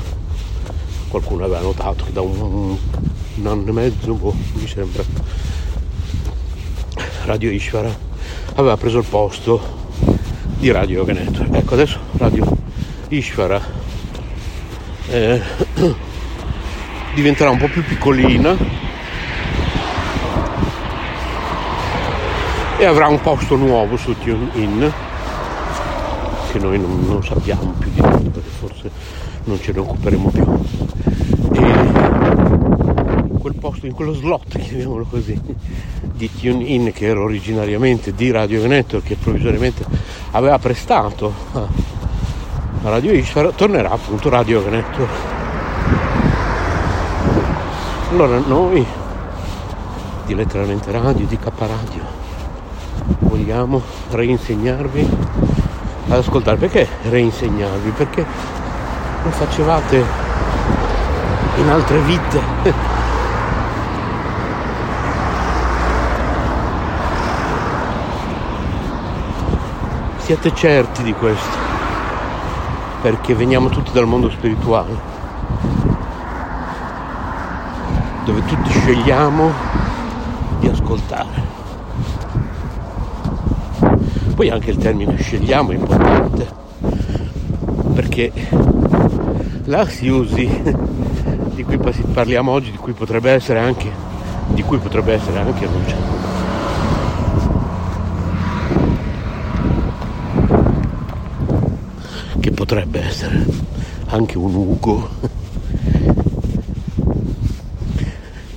qualcuno 1.07 1.43
aveva 1.43 1.61
notato 1.61 2.05
che 2.05 2.13
da 2.13 2.21
un, 2.21 2.77
un 3.35 3.47
anno 3.47 3.67
e 3.67 3.71
mezzo 3.71 4.13
boh, 4.13 4.35
mi 4.53 4.67
sembra 4.67 5.03
Radio 7.31 7.49
Ishvara 7.49 7.89
aveva 8.55 8.75
preso 8.75 8.97
il 8.97 9.05
posto 9.05 9.61
di 10.57 10.69
Radio 10.69 11.05
Network 11.05 11.55
ecco 11.55 11.75
adesso 11.75 11.97
Radio 12.17 12.45
Ishvara 13.07 13.61
eh, 15.07 15.41
diventerà 17.15 17.49
un 17.49 17.57
po' 17.57 17.69
più 17.69 17.85
piccolina 17.85 18.53
e 22.77 22.83
avrà 22.83 23.07
un 23.07 23.21
posto 23.21 23.55
nuovo 23.55 23.95
su 23.95 24.13
TuneIn 24.17 24.91
che 26.51 26.59
noi 26.59 26.77
non, 26.77 27.05
non 27.07 27.23
sappiamo 27.23 27.73
più 27.79 27.91
di 27.91 28.01
tanto 28.01 28.29
perché 28.29 28.49
forse 28.49 28.91
non 29.45 29.57
ce 29.61 29.71
ne 29.71 29.79
occuperemo 29.79 30.29
più. 30.31 31.40
In 33.41 33.49
quel 33.49 33.59
posto, 33.59 33.87
in 33.87 33.93
quello 33.93 34.13
slot, 34.13 34.59
chiamiamolo 34.61 35.03
così, 35.09 35.35
di 36.13 36.29
TuneIn 36.31 36.91
che 36.91 37.07
era 37.07 37.21
originariamente 37.21 38.13
di 38.13 38.29
Radio 38.29 38.67
Network 38.67 39.03
che 39.03 39.15
provvisoriamente 39.15 39.83
aveva 40.29 40.59
prestato 40.59 41.33
a 41.53 41.67
Radio 42.83 43.11
Ishvara, 43.13 43.49
tornerà 43.49 43.89
appunto 43.89 44.29
Radio 44.29 44.61
Network. 44.69 45.11
Allora 48.11 48.37
noi 48.37 48.85
di 50.27 50.35
letteralmente 50.35 50.91
radio, 50.91 51.25
di 51.25 51.37
K 51.39 51.49
Radio, 51.57 52.03
vogliamo 53.21 53.81
reinsegnarvi 54.11 55.09
ad 56.09 56.11
ascoltare. 56.11 56.57
Perché 56.57 56.87
reinsegnarvi? 57.09 57.89
Perché 57.89 58.23
lo 59.23 59.31
facevate 59.31 60.05
in 61.57 61.69
altre 61.69 61.99
vite. 62.01 62.89
Siate 70.31 70.55
certi 70.55 71.03
di 71.03 71.11
questo, 71.11 71.57
perché 73.01 73.35
veniamo 73.35 73.67
tutti 73.67 73.91
dal 73.91 74.07
mondo 74.07 74.29
spirituale, 74.29 74.95
dove 78.23 78.45
tutti 78.45 78.69
scegliamo 78.69 79.51
di 80.61 80.69
ascoltare. 80.69 81.27
Poi 84.33 84.49
anche 84.49 84.69
il 84.69 84.77
termine 84.77 85.17
scegliamo 85.17 85.71
è 85.71 85.75
importante, 85.75 86.47
perché 87.93 88.31
la 89.65 89.85
usi 90.03 90.63
di 91.55 91.63
cui 91.65 91.77
parliamo 92.13 92.51
oggi, 92.51 92.71
di 92.71 92.77
cui 92.77 92.93
potrebbe 92.93 93.31
essere 93.31 93.59
anche, 93.59 93.91
di 94.47 94.63
cui 94.63 94.77
potrebbe 94.77 95.11
essere 95.11 95.39
anche. 95.39 95.59
Che 95.59 96.20
potrebbe 102.61 103.03
essere 103.03 103.43
anche 104.09 104.37
un 104.37 104.53
Ugo. 104.53 105.09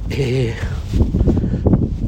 E 0.08 0.54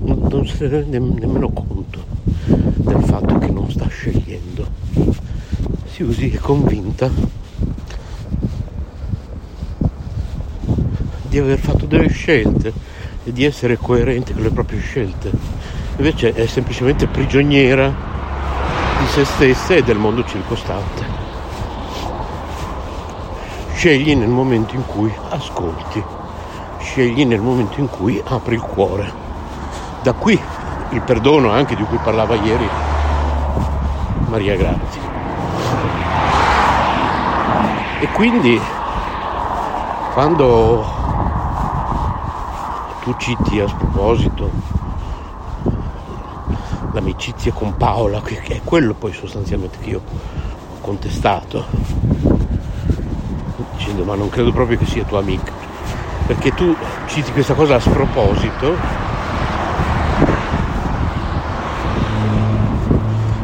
non 0.02 0.28
ne 0.42 0.68
rende 0.68 0.98
nemmeno 0.98 1.48
conto 1.48 2.04
del 2.44 3.02
fatto 3.02 3.38
che 3.38 3.50
non 3.50 3.70
sta 3.70 3.88
scegliendo. 3.88 4.66
Siusi 5.86 6.32
è 6.32 6.36
convinta 6.36 7.08
di 11.22 11.38
aver 11.38 11.58
fatto 11.58 11.86
delle 11.86 12.08
scelte 12.08 12.74
e 13.24 13.32
di 13.32 13.44
essere 13.44 13.78
coerente 13.78 14.34
con 14.34 14.42
le 14.42 14.50
proprie 14.50 14.80
scelte. 14.80 15.30
Invece 15.96 16.34
è 16.34 16.44
semplicemente 16.44 17.06
prigioniera 17.06 17.88
di 19.00 19.06
se 19.06 19.24
stessa 19.24 19.74
e 19.74 19.82
del 19.82 19.96
mondo 19.96 20.26
circostante. 20.26 21.25
Scegli 23.86 24.16
nel 24.16 24.26
momento 24.26 24.74
in 24.74 24.84
cui 24.84 25.14
ascolti, 25.28 26.02
scegli 26.80 27.24
nel 27.24 27.40
momento 27.40 27.78
in 27.78 27.88
cui 27.88 28.20
apri 28.26 28.56
il 28.56 28.60
cuore. 28.60 29.12
Da 30.02 30.12
qui 30.12 30.36
il 30.88 31.00
perdono 31.02 31.52
anche 31.52 31.76
di 31.76 31.84
cui 31.84 31.96
parlava 31.98 32.34
ieri 32.34 32.68
Maria 34.26 34.56
Grazia. 34.56 35.00
E 38.00 38.08
quindi 38.08 38.60
quando 40.14 40.84
tu 43.02 43.14
citi 43.18 43.60
a 43.60 43.68
sproposito 43.68 44.50
l'amicizia 46.90 47.52
con 47.52 47.76
Paola, 47.76 48.20
che 48.20 48.42
è 48.46 48.60
quello 48.64 48.94
poi 48.94 49.12
sostanzialmente 49.12 49.78
che 49.78 49.90
io 49.90 49.98
ho 50.00 50.80
contestato, 50.80 52.35
dicendo 53.72 54.04
ma 54.04 54.14
non 54.14 54.28
credo 54.28 54.52
proprio 54.52 54.78
che 54.78 54.86
sia 54.86 55.04
tua 55.04 55.20
amica, 55.20 55.52
perché 56.26 56.52
tu 56.54 56.74
citi 57.06 57.32
questa 57.32 57.54
cosa 57.54 57.76
a 57.76 57.80
sproposito. 57.80 59.04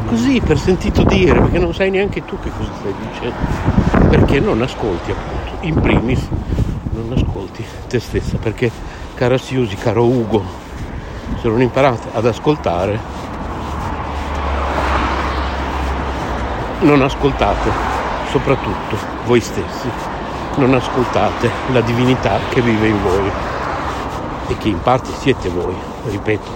Così 0.06 0.40
per 0.44 0.58
sentito 0.58 1.04
dire, 1.04 1.40
perché 1.40 1.58
non 1.58 1.72
sai 1.72 1.90
neanche 1.90 2.24
tu 2.24 2.38
che 2.38 2.50
cosa 2.56 2.70
stai 2.78 2.94
dicendo, 3.10 4.08
perché 4.08 4.40
non 4.40 4.60
ascolti 4.60 5.10
appunto. 5.10 5.66
in 5.66 5.80
primis 5.80 6.28
non 6.92 7.12
ascolti 7.16 7.64
te 7.88 7.98
stessa. 7.98 8.36
Perché 8.36 8.70
cara 9.14 9.38
Siusi, 9.38 9.76
caro 9.76 10.04
Ugo, 10.04 10.44
se 11.40 11.48
non 11.48 11.62
imparate 11.62 12.08
ad 12.12 12.26
ascoltare, 12.26 13.00
non 16.80 17.00
ascoltate 17.00 18.01
soprattutto 18.32 18.96
voi 19.26 19.40
stessi, 19.40 19.90
non 20.56 20.72
ascoltate 20.72 21.50
la 21.70 21.82
divinità 21.82 22.38
che 22.48 22.62
vive 22.62 22.88
in 22.88 23.02
voi 23.02 23.30
e 24.48 24.56
che 24.56 24.68
in 24.68 24.80
parte 24.80 25.12
siete 25.12 25.50
voi, 25.50 25.74
ripeto, 26.06 26.50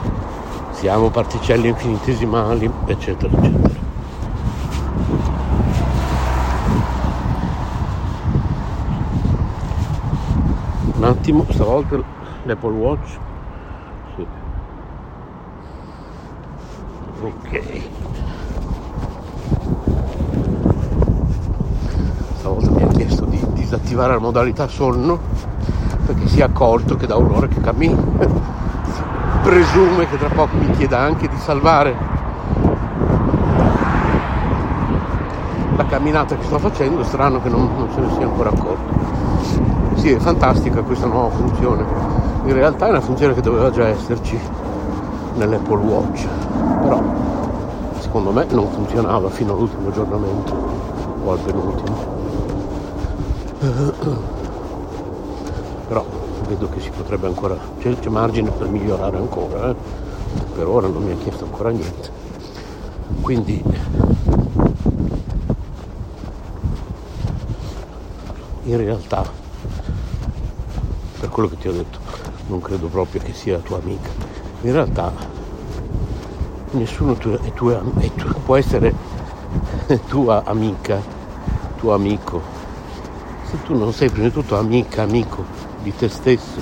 siamo 0.70 1.10
particelle 1.10 1.68
infinitesimali, 1.68 2.70
eccetera, 2.86 3.30
eccetera. 3.36 3.84
Un 10.96 11.04
attimo, 11.04 11.44
stavolta 11.50 11.98
l'Apple 12.44 12.70
Watch. 12.70 13.18
Sì. 14.16 14.26
Ok. 17.20 17.82
Stavolta 22.38 22.70
mi 22.70 22.82
ha 22.82 22.86
chiesto 22.88 23.24
di 23.24 23.44
disattivare 23.96 24.12
la 24.12 24.18
modalità 24.18 24.68
sonno 24.68 25.18
perché 26.04 26.28
si 26.28 26.40
è 26.40 26.42
accorto 26.42 26.96
che 26.96 27.06
da 27.06 27.16
un'ora 27.16 27.46
che 27.48 27.60
cammino 27.60 27.96
presume 29.42 30.06
che 30.08 30.18
tra 30.18 30.28
poco 30.28 30.56
mi 30.56 30.70
chieda 30.72 30.98
anche 30.98 31.28
di 31.28 31.36
salvare 31.38 31.96
la 35.76 35.84
camminata 35.86 36.36
che 36.36 36.44
sto 36.44 36.58
facendo, 36.58 37.04
strano 37.04 37.40
che 37.40 37.48
non, 37.48 37.70
non 37.76 37.88
se 37.92 38.00
ne 38.00 38.08
sia 38.16 38.26
ancora 38.26 38.50
accorto. 38.50 38.94
Sì, 39.96 40.12
è 40.12 40.18
fantastica 40.18 40.80
questa 40.82 41.06
nuova 41.06 41.28
funzione. 41.34 41.84
In 42.44 42.52
realtà 42.54 42.86
è 42.86 42.90
una 42.90 43.00
funzione 43.00 43.34
che 43.34 43.42
doveva 43.42 43.70
già 43.70 43.86
esserci 43.86 44.38
nell'Apple 45.34 45.76
Watch, 45.76 46.26
però 46.82 47.02
secondo 47.98 48.30
me 48.32 48.46
non 48.50 48.68
funzionava 48.68 49.28
fino 49.28 49.52
all'ultimo 49.52 49.88
aggiornamento 49.88 50.54
o 51.24 51.32
al 51.32 51.38
penultimo. 51.38 52.15
Però 55.88 56.04
vedo 56.46 56.68
che 56.68 56.80
si 56.80 56.90
potrebbe 56.90 57.26
ancora, 57.26 57.56
c'è, 57.78 57.98
c'è 57.98 58.08
margine 58.08 58.50
per 58.50 58.68
migliorare 58.68 59.16
ancora, 59.16 59.70
eh? 59.70 59.76
per 60.54 60.66
ora 60.66 60.88
non 60.88 61.02
mi 61.02 61.12
ha 61.12 61.16
chiesto 61.16 61.44
ancora 61.44 61.70
niente. 61.70 62.10
Quindi 63.20 63.62
in 68.64 68.76
realtà 68.76 69.24
per 71.20 71.28
quello 71.28 71.48
che 71.48 71.56
ti 71.56 71.68
ho 71.68 71.72
detto 71.72 71.98
non 72.48 72.60
credo 72.60 72.88
proprio 72.88 73.20
che 73.22 73.32
sia 73.32 73.58
tua 73.58 73.78
amica 73.78 74.10
in 74.62 74.72
realtà 74.72 75.12
nessuno 76.72 77.12
è 77.12 77.52
tua, 77.52 77.80
è 77.98 78.10
tua, 78.14 78.34
può 78.44 78.56
essere 78.56 78.92
tua 80.08 80.42
amica 80.44 81.00
tuo 81.76 81.94
amico 81.94 82.55
se 83.48 83.62
tu 83.62 83.76
non 83.76 83.92
sei 83.92 84.10
prima 84.10 84.26
di 84.26 84.32
tutto 84.32 84.58
amica 84.58 85.02
amico 85.02 85.44
di 85.82 85.94
te 85.94 86.08
stesso 86.08 86.60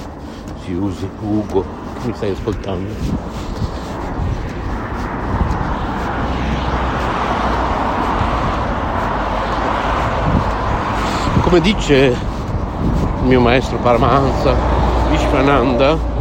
si 0.63 0.73
usi 0.73 1.09
Ugo 1.21 1.63
che 2.01 2.09
mi 2.09 2.15
stai 2.15 2.31
ascoltando. 2.31 2.93
Come 11.43 11.61
dice 11.61 12.17
il 13.21 13.27
mio 13.27 13.41
maestro 13.41 13.79
Paramahansa 13.79 14.55
Vishwananda 15.11 16.13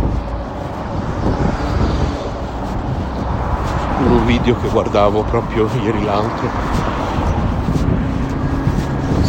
in 4.00 4.12
un 4.12 4.26
video 4.26 4.56
che 4.60 4.68
guardavo 4.68 5.24
proprio 5.24 5.70
ieri 5.82 6.04
l'altro 6.04 6.93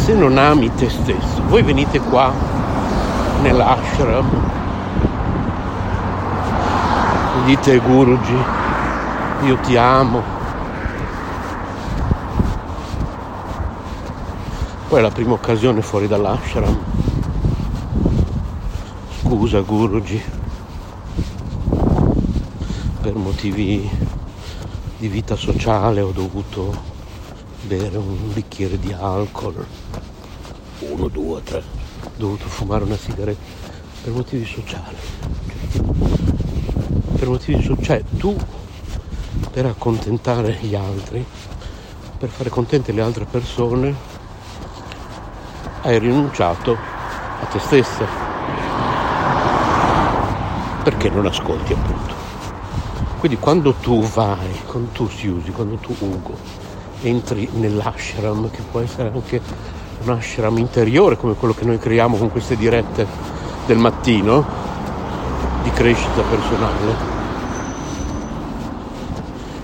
se 0.05 0.13
non 0.13 0.37
ami 0.37 0.71
te 0.75 0.87
stesso. 0.87 1.41
Voi 1.47 1.63
venite 1.63 1.99
qua 1.99 2.31
nell'ashram. 3.41 4.27
Dite 7.45 7.79
Guruji 7.79 8.37
io 9.45 9.57
ti 9.57 9.75
amo. 9.75 10.21
Poi 14.87 15.01
la 15.01 15.09
prima 15.09 15.33
occasione 15.33 15.81
fuori 15.81 16.07
dall'ashram. 16.07 16.77
Scusa 19.23 19.61
Guruji, 19.61 20.21
per 23.01 23.15
motivi 23.15 23.89
di 24.97 25.07
vita 25.07 25.35
sociale 25.35 26.01
ho 26.01 26.11
dovuto 26.11 26.93
bere 27.63 27.97
un 27.97 28.31
bicchiere 28.33 28.77
di 28.77 28.93
alcol, 28.93 29.65
uno, 31.05 31.07
due, 31.07 31.43
tre, 31.43 31.59
ho 32.03 32.09
dovuto 32.15 32.47
fumare 32.47 32.83
una 32.83 32.97
sigaretta 32.97 33.41
per 34.01 34.13
motivi 34.13 34.45
sociali. 34.45 34.95
Per 37.15 37.27
motivi 37.27 37.61
sociali, 37.61 37.83
cioè 37.83 38.03
tu 38.17 38.35
per 39.51 39.65
accontentare 39.65 40.57
gli 40.61 40.75
altri, 40.75 41.25
per 42.17 42.29
fare 42.29 42.49
contente 42.49 42.91
le 42.91 43.01
altre 43.01 43.25
persone, 43.25 43.93
hai 45.81 45.99
rinunciato 45.99 46.75
a 47.41 47.45
te 47.45 47.59
stessa. 47.59 48.05
Perché 50.83 51.09
non 51.09 51.25
ascolti 51.25 51.73
appunto. 51.73 52.13
Quindi 53.19 53.37
quando 53.37 53.73
tu 53.73 54.01
vai, 54.01 54.61
quando 54.67 54.89
tu 54.91 55.09
si 55.09 55.27
usi, 55.27 55.51
quando 55.51 55.75
tu 55.77 55.95
Ugo, 55.99 56.37
entri 57.01 57.49
nell'ashram, 57.53 58.51
che 58.51 58.61
può 58.61 58.81
essere 58.81 59.11
anche 59.11 59.41
un 60.05 60.11
ashram 60.11 60.57
interiore 60.59 61.17
come 61.17 61.33
quello 61.33 61.55
che 61.55 61.65
noi 61.65 61.79
creiamo 61.79 62.17
con 62.17 62.29
queste 62.29 62.55
dirette 62.55 63.07
del 63.65 63.77
mattino 63.77 64.45
di 65.63 65.71
crescita 65.71 66.21
personale. 66.21 67.13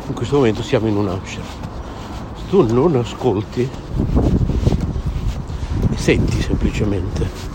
In 0.08 0.14
questo 0.14 0.38
momento 0.38 0.64
siamo 0.64 0.88
in 0.88 0.98
un 0.98 1.10
ashram. 1.10 1.46
Se 2.36 2.50
tu 2.50 2.74
non 2.74 2.96
ascolti, 2.96 3.70
senti 5.96 6.42
semplicemente. 6.42 7.50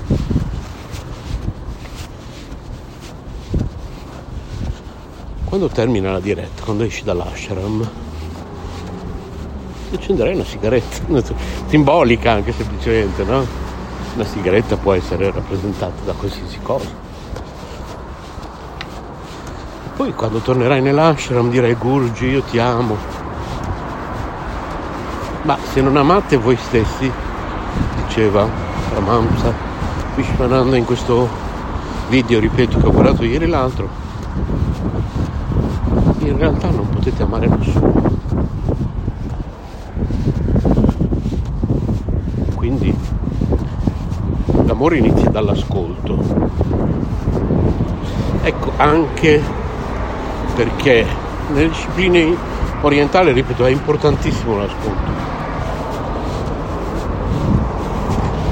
Quando 5.44 5.68
termina 5.68 6.12
la 6.12 6.20
diretta, 6.20 6.62
quando 6.62 6.84
esci 6.84 7.02
dall'ashram, 7.02 8.05
ti 9.96 10.02
accenderai 10.02 10.34
una 10.34 10.44
sigaretta, 10.44 11.34
simbolica 11.66 12.32
anche 12.32 12.52
semplicemente, 12.52 13.24
no? 13.24 13.44
Una 14.14 14.24
sigaretta 14.24 14.76
può 14.76 14.92
essere 14.92 15.30
rappresentata 15.30 16.02
da 16.04 16.12
qualsiasi 16.12 16.58
cosa. 16.62 17.04
Poi 19.96 20.12
quando 20.12 20.38
tornerai 20.38 20.82
nell'ashram 20.82 21.50
dirai 21.50 21.74
Gurgi, 21.74 22.26
io 22.26 22.42
ti 22.42 22.58
amo. 22.58 22.96
Ma 25.42 25.56
se 25.72 25.80
non 25.80 25.96
amate 25.96 26.36
voi 26.36 26.56
stessi, 26.56 27.10
diceva 28.04 28.48
Ramamsa 28.92 29.52
Vishwananda 30.14 30.76
in 30.76 30.84
questo 30.84 31.28
video, 32.08 32.40
ripeto, 32.40 32.78
che 32.78 32.86
ho 32.86 32.90
guardato 32.90 33.24
ieri 33.24 33.46
l'altro, 33.46 33.88
in 36.18 36.36
realtà 36.36 36.68
non 36.70 36.88
potete 36.88 37.22
amare 37.22 37.48
nessuno. 37.48 38.14
Quindi 42.54 42.94
l'amore 44.76 44.98
inizia 44.98 45.30
dall'ascolto. 45.30 46.18
Ecco, 48.42 48.72
anche 48.76 49.42
perché 50.54 51.06
nelle 51.48 51.68
discipline 51.70 52.36
orientali, 52.82 53.32
ripeto, 53.32 53.64
è 53.64 53.70
importantissimo 53.70 54.58
l'ascolto 54.58 55.24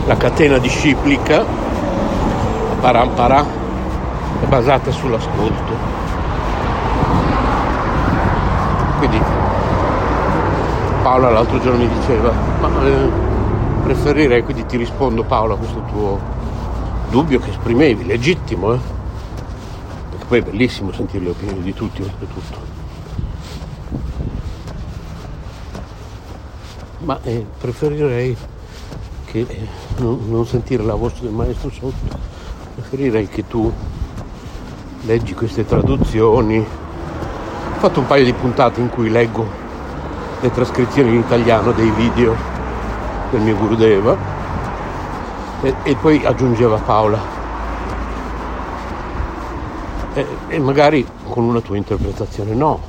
la 0.07 0.17
catena 0.19 0.59
disciplica, 0.59 1.39
la 1.39 2.75
parampara, 2.81 3.43
è 4.43 4.47
basata 4.47 4.91
sull'ascolto. 4.91 5.73
Quindi 8.99 9.19
Paola 11.03 11.31
l'altro 11.31 11.59
giorno 11.61 11.79
mi 11.79 11.89
diceva, 11.89 12.33
ma 12.61 12.69
eh, 12.85 13.24
preferirei, 13.85 14.43
quindi 14.43 14.65
ti 14.65 14.79
rispondo 14.79 15.25
Paola 15.25 15.55
a 15.55 15.57
questo 15.59 15.83
tuo 15.91 16.19
dubbio 17.11 17.39
che 17.39 17.51
esprimevi, 17.51 18.07
legittimo, 18.07 18.73
eh? 18.73 18.79
perché 20.09 20.25
poi 20.25 20.39
è 20.39 20.43
bellissimo 20.43 20.91
sentire 20.91 21.25
le 21.25 21.31
opinioni 21.31 21.61
di 21.61 21.75
tutti 21.75 22.01
oltretutto. 22.01 22.73
Ma 27.01 27.21
eh, 27.23 27.45
preferirei 27.59 28.35
che 29.27 29.47
non, 29.99 30.19
non 30.29 30.47
sentire 30.47 30.83
la 30.83 30.95
voce 30.95 31.21
del 31.21 31.33
maestro 31.33 31.71
sotto, 31.71 32.19
preferirei 32.77 33.29
che 33.29 33.47
tu 33.47 33.71
leggi 35.03 35.35
queste 35.35 35.67
traduzioni. 35.67 36.57
Ho 36.57 37.79
fatto 37.79 38.01
un 38.01 38.07
paio 38.07 38.25
di 38.25 38.33
puntate 38.33 38.81
in 38.81 38.89
cui 38.89 39.11
leggo 39.11 39.47
le 40.41 40.51
trascrizioni 40.51 41.11
in 41.11 41.19
italiano 41.19 41.73
dei 41.73 41.91
video 41.91 42.54
del 43.35 43.43
mio 43.43 43.57
Gurudeva 43.57 44.17
e, 45.61 45.75
e 45.83 45.97
poi 45.97 46.25
aggiungeva 46.25 46.77
Paola. 46.79 47.19
E, 50.15 50.27
e 50.49 50.59
magari 50.61 51.05
con 51.29 51.43
una 51.43 51.61
tua 51.61 51.77
interpretazione 51.77 52.55
no, 52.55 52.81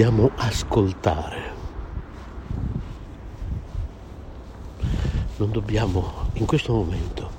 dobbiamo 0.00 0.30
ascoltare. 0.36 1.52
Non 5.36 5.50
dobbiamo, 5.50 6.30
in 6.34 6.46
questo 6.46 6.72
momento, 6.72 7.30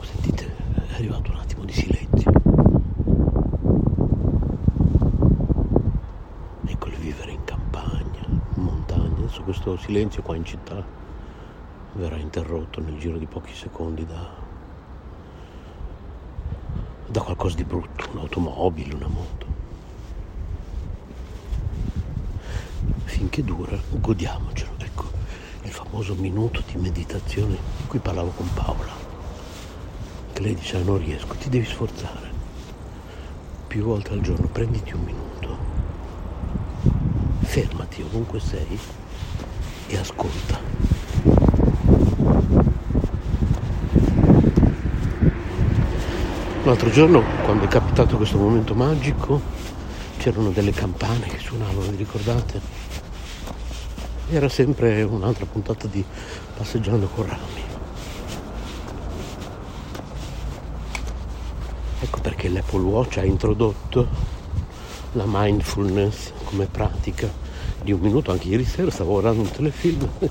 sentite, 0.00 0.52
è 0.88 0.94
arrivato 0.94 1.30
un 1.30 1.36
attimo 1.36 1.64
di 1.64 1.72
silenzio. 1.72 2.32
Eccole 6.66 6.96
vivere 6.96 7.30
in 7.30 7.44
campagna, 7.44 8.26
in 8.26 8.62
montagna. 8.62 9.18
Adesso 9.18 9.42
questo 9.42 9.76
silenzio 9.76 10.22
qua 10.22 10.34
in 10.34 10.44
città 10.44 10.84
verrà 11.92 12.16
interrotto 12.16 12.80
nel 12.80 12.98
giro 12.98 13.16
di 13.16 13.26
pochi 13.26 13.54
secondi 13.54 14.04
da, 14.04 14.28
da 17.06 17.20
qualcosa 17.20 17.54
di 17.54 17.64
brutto, 17.64 18.08
un'automobile, 18.10 18.94
una 18.94 19.06
moto. 19.06 19.43
Finché 23.14 23.44
dura, 23.44 23.78
godiamocelo. 23.90 24.72
Ecco, 24.78 25.04
il 25.62 25.70
famoso 25.70 26.16
minuto 26.16 26.64
di 26.66 26.76
meditazione 26.80 27.56
di 27.76 27.86
cui 27.86 28.00
parlavo 28.00 28.30
con 28.30 28.52
Paola. 28.52 28.92
Che 30.32 30.42
lei 30.42 30.56
dice, 30.56 30.78
ah, 30.78 30.82
non 30.82 30.98
riesco, 30.98 31.34
ti 31.36 31.48
devi 31.48 31.64
sforzare. 31.64 32.32
Più 33.68 33.84
volte 33.84 34.14
al 34.14 34.20
giorno 34.20 34.48
prenditi 34.48 34.94
un 34.94 35.04
minuto, 35.04 35.58
fermati 37.42 38.02
ovunque 38.02 38.40
sei 38.40 38.78
e 39.86 39.96
ascolta. 39.96 40.58
L'altro 46.64 46.90
giorno, 46.90 47.22
quando 47.44 47.64
è 47.64 47.68
capitato 47.68 48.16
questo 48.16 48.38
momento 48.38 48.74
magico, 48.74 49.40
c'erano 50.16 50.50
delle 50.50 50.72
campane 50.72 51.26
che 51.26 51.38
suonavano, 51.38 51.90
vi 51.90 51.96
ricordate? 51.96 52.83
Era 54.30 54.48
sempre 54.48 55.02
un'altra 55.02 55.46
puntata 55.46 55.86
di 55.86 56.04
Passeggiando 56.56 57.06
con 57.06 57.26
Rami. 57.26 57.62
Ecco 62.00 62.20
perché 62.20 62.48
l'Apple 62.48 62.80
Watch 62.80 63.18
ha 63.18 63.24
introdotto 63.24 64.08
la 65.12 65.24
mindfulness 65.26 66.32
come 66.44 66.66
pratica 66.66 67.30
di 67.82 67.92
un 67.92 68.00
minuto. 68.00 68.30
Anche 68.30 68.48
ieri 68.48 68.64
sera 68.64 68.90
stavo 68.90 69.12
guardando 69.12 69.42
un 69.42 69.50
telefilm 69.50 70.08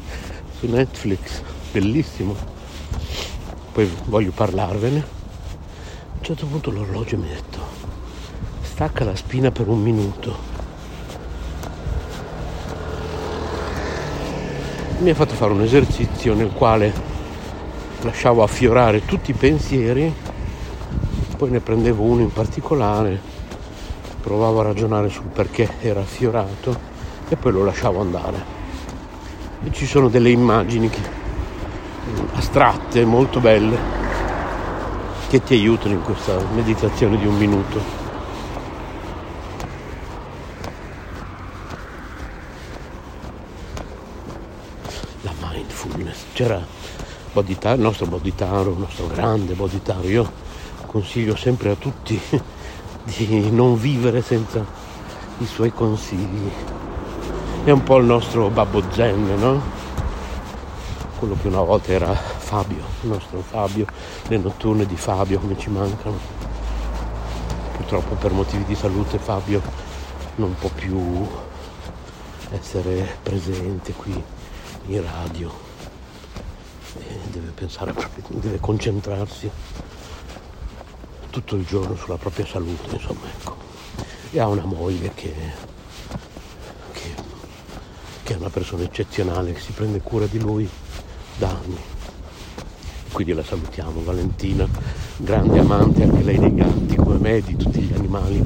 su 0.60 0.68
Netflix, 0.68 1.42
bellissimo. 1.72 2.36
Poi 3.72 3.90
voglio 4.06 4.32
parlarvene. 4.32 5.00
A 5.00 6.18
un 6.18 6.24
certo 6.24 6.46
punto 6.46 6.72
l'orologio 6.72 7.18
mi 7.18 7.30
ha 7.30 7.34
detto 7.34 7.82
stacca 8.62 9.04
la 9.04 9.16
spina 9.16 9.52
per 9.52 9.68
un 9.68 9.82
minuto 9.82 10.53
mi 15.04 15.10
ha 15.10 15.16
fatto 15.16 15.34
fare 15.34 15.52
un 15.52 15.62
esercizio 15.62 16.34
nel 16.34 16.52
quale 16.54 16.94
lasciavo 18.04 18.42
affiorare 18.42 19.04
tutti 19.04 19.32
i 19.32 19.34
pensieri, 19.34 20.14
poi 21.36 21.50
ne 21.50 21.60
prendevo 21.60 22.04
uno 22.04 22.22
in 22.22 22.32
particolare, 22.32 23.20
provavo 24.22 24.62
a 24.62 24.64
ragionare 24.64 25.10
sul 25.10 25.26
perché 25.26 25.74
era 25.82 26.00
affiorato 26.00 26.92
e 27.28 27.36
poi 27.36 27.52
lo 27.52 27.66
lasciavo 27.66 28.00
andare. 28.00 28.62
E 29.66 29.74
ci 29.74 29.86
sono 29.86 30.08
delle 30.08 30.30
immagini 30.30 30.90
che, 30.90 31.02
astratte, 32.36 33.04
molto 33.04 33.42
belle, 33.42 33.78
che 35.28 35.44
ti 35.44 35.54
aiutano 35.54 35.96
in 35.96 36.02
questa 36.02 36.38
meditazione 36.54 37.18
di 37.18 37.28
un 37.28 37.36
minuto. 37.36 38.03
C'era 46.44 46.62
Boditaro, 47.32 47.76
il 47.76 47.82
nostro 47.82 48.06
Boditaro, 48.06 48.72
il 48.72 48.78
nostro 48.78 49.08
grande 49.08 49.54
Boditaro. 49.54 50.08
Io 50.08 50.30
consiglio 50.88 51.38
sempre 51.38 51.72
a 51.72 51.76
tutti 51.76 52.20
di 53.04 53.50
non 53.50 53.78
vivere 53.78 54.22
senza 54.22 54.66
i 55.38 55.46
suoi 55.46 55.72
consigli. 55.72 56.52
È 57.64 57.72
un 57.72 57.82
po' 57.84 57.98
il 57.98 58.06
nostro 58.06 58.50
babbo 58.50 58.84
zen, 58.92 59.36
no? 59.40 59.62
Quello 61.18 61.38
che 61.42 61.48
una 61.48 61.62
volta 61.62 61.94
era 61.94 62.14
Fabio, 62.14 62.84
il 63.02 63.10
nostro 63.10 63.40
Fabio, 63.40 63.86
le 64.28 64.38
notturne 64.38 64.86
di 64.86 64.98
Fabio 64.98 65.40
come 65.40 65.58
ci 65.58 65.70
mancano. 65.70 66.18
Purtroppo 67.78 68.16
per 68.16 68.34
motivi 68.34 68.66
di 68.66 68.76
salute 68.76 69.18
Fabio 69.18 69.62
non 70.36 70.54
può 70.60 70.70
più 70.76 71.26
essere 72.52 73.18
presente 73.24 73.94
qui 73.94 74.22
in 74.88 75.02
radio 75.02 75.72
pensare, 77.54 77.94
deve 78.28 78.60
concentrarsi 78.60 79.50
tutto 81.30 81.56
il 81.56 81.66
giorno 81.66 81.96
sulla 81.96 82.18
propria 82.18 82.46
salute, 82.46 82.96
insomma, 82.96 83.28
ecco. 83.28 83.56
E 84.32 84.40
ha 84.40 84.48
una 84.48 84.66
moglie 84.66 85.12
che, 85.14 85.34
che, 86.92 87.14
che 88.24 88.34
è 88.34 88.38
una 88.38 88.50
persona 88.50 88.84
eccezionale, 88.84 89.54
che 89.54 89.60
si 89.60 89.72
prende 89.72 90.02
cura 90.02 90.26
di 90.26 90.40
lui 90.40 90.70
da 91.38 91.50
anni. 91.50 91.80
Quindi 93.12 93.34
la 93.34 93.44
salutiamo, 93.44 94.04
Valentina, 94.04 94.68
grande 95.18 95.60
amante 95.60 96.04
anche 96.04 96.24
lei 96.24 96.40
dei 96.40 96.54
gatti 96.54 96.96
come 96.96 97.18
me, 97.18 97.42
di 97.42 97.56
tutti 97.56 97.80
gli 97.80 97.94
animali, 97.94 98.44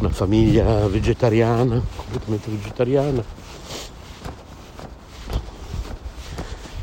una 0.00 0.10
famiglia 0.10 0.86
vegetariana, 0.86 1.80
completamente 1.96 2.50
vegetariana 2.50 3.42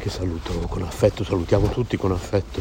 che 0.02 0.10
saluto 0.10 0.52
con 0.68 0.82
affetto, 0.82 1.24
salutiamo 1.24 1.70
tutti 1.70 1.96
con 1.96 2.12
affetto. 2.12 2.60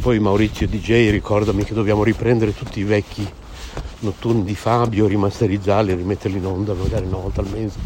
Poi 0.00 0.18
Maurizio 0.18 0.66
DJ 0.66 1.10
ricordami 1.10 1.64
che 1.64 1.74
dobbiamo 1.74 2.02
riprendere 2.02 2.54
tutti 2.54 2.80
i 2.80 2.84
vecchi 2.84 3.30
notturni 3.98 4.42
di 4.42 4.54
Fabio, 4.54 5.06
rimasterizzarli 5.06 5.94
rimetterli 5.94 6.38
in 6.38 6.46
onda 6.46 6.72
magari 6.72 7.04
una 7.04 7.18
volta 7.18 7.42
al 7.42 7.48
mese. 7.48 7.78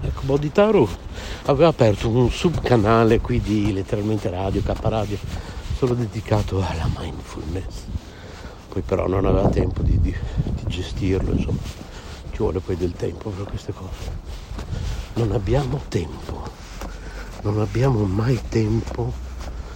Ecco, 0.00 0.20
Boditaro 0.22 0.88
aveva 1.44 1.68
aperto 1.68 2.08
un 2.08 2.30
subcanale 2.30 3.20
qui 3.20 3.42
di 3.42 3.74
letteralmente 3.74 4.30
radio, 4.30 4.62
K 4.62 4.72
Radio, 4.80 5.18
solo 5.76 5.92
dedicato 5.92 6.64
alla 6.66 6.88
mindfulness 6.96 7.91
poi 8.72 8.80
però 8.80 9.06
non 9.06 9.26
aveva 9.26 9.50
tempo 9.50 9.82
di, 9.82 10.00
di, 10.00 10.16
di 10.34 10.62
gestirlo, 10.66 11.32
insomma, 11.32 11.60
ci 12.30 12.38
vuole 12.38 12.60
poi 12.60 12.74
del 12.74 12.92
tempo 12.92 13.28
per 13.28 13.44
queste 13.44 13.74
cose. 13.74 14.10
Non 15.14 15.32
abbiamo 15.32 15.78
tempo, 15.88 16.42
non 17.42 17.60
abbiamo 17.60 18.02
mai 18.04 18.40
tempo, 18.48 19.12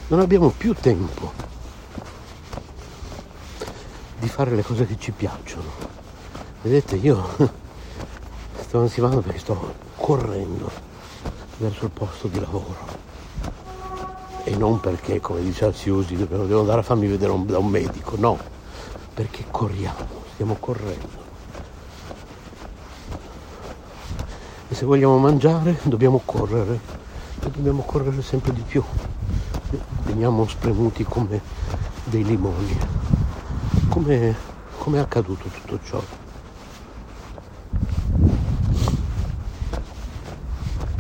non 0.07 0.21
abbiamo 0.21 0.49
più 0.49 0.73
tempo 0.73 1.31
di 4.19 4.29
fare 4.29 4.53
le 4.53 4.63
cose 4.63 4.87
che 4.87 4.97
ci 4.99 5.11
piacciono. 5.11 5.71
Vedete, 6.63 6.97
io 6.97 7.29
sto 8.63 8.79
ansimando 8.79 9.21
perché 9.21 9.41
sto 9.41 9.75
correndo 9.95 10.71
verso 11.59 11.85
il 11.85 11.91
posto 11.91 12.29
di 12.29 12.41
lavoro. 12.41 13.05
E 14.45 14.57
non 14.57 14.81
perché, 14.81 15.21
come 15.21 15.43
dice 15.43 15.67
Alciusi, 15.67 16.17
devo 16.17 16.61
andare 16.61 16.81
a 16.81 16.83
farmi 16.83 17.09
vedere 17.09 17.33
un, 17.33 17.45
da 17.45 17.59
un 17.59 17.69
medico, 17.69 18.17
no 18.17 18.55
perché 19.17 19.47
corriamo, 19.51 20.25
stiamo 20.35 20.57
correndo. 20.61 21.25
E 24.69 24.75
se 24.75 24.85
vogliamo 24.85 25.17
mangiare 25.17 25.79
dobbiamo 25.85 26.21
correre 26.23 26.79
e 27.41 27.51
dobbiamo 27.51 27.81
correre 27.81 28.21
sempre 28.21 28.53
di 28.53 28.61
più. 28.61 28.85
Veniamo 30.03 30.47
spremuti 30.47 31.03
come 31.05 31.41
dei 32.05 32.25
limoni, 32.25 32.79
come, 33.89 34.37
come 34.77 34.99
è 34.99 35.01
accaduto 35.01 35.49
tutto 35.49 35.79
ciò? 35.83 36.03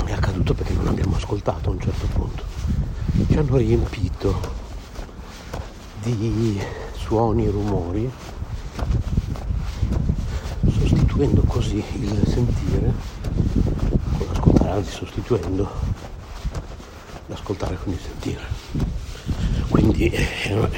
È 0.07 0.13
accaduto 0.13 0.55
perché 0.55 0.73
non 0.73 0.87
abbiamo 0.87 1.17
ascoltato 1.17 1.69
a 1.69 1.73
un 1.73 1.81
certo 1.81 2.07
punto. 2.07 2.45
Ci 3.29 3.37
hanno 3.37 3.57
riempito 3.59 4.41
di 6.01 6.86
suoni 7.07 7.49
rumori, 7.49 8.11
sostituendo 10.77 11.41
così 11.43 11.77
il 12.01 12.23
sentire 12.27 12.93
con 14.19 14.27
l'ascoltare, 14.27 14.71
anzi 14.71 14.91
sostituendo 14.91 15.71
l'ascoltare 17.27 17.79
con 17.81 17.93
il 17.93 18.01
sentire. 18.01 18.41
Quindi 19.69 20.09
è 20.09 20.53
una, 20.53 20.69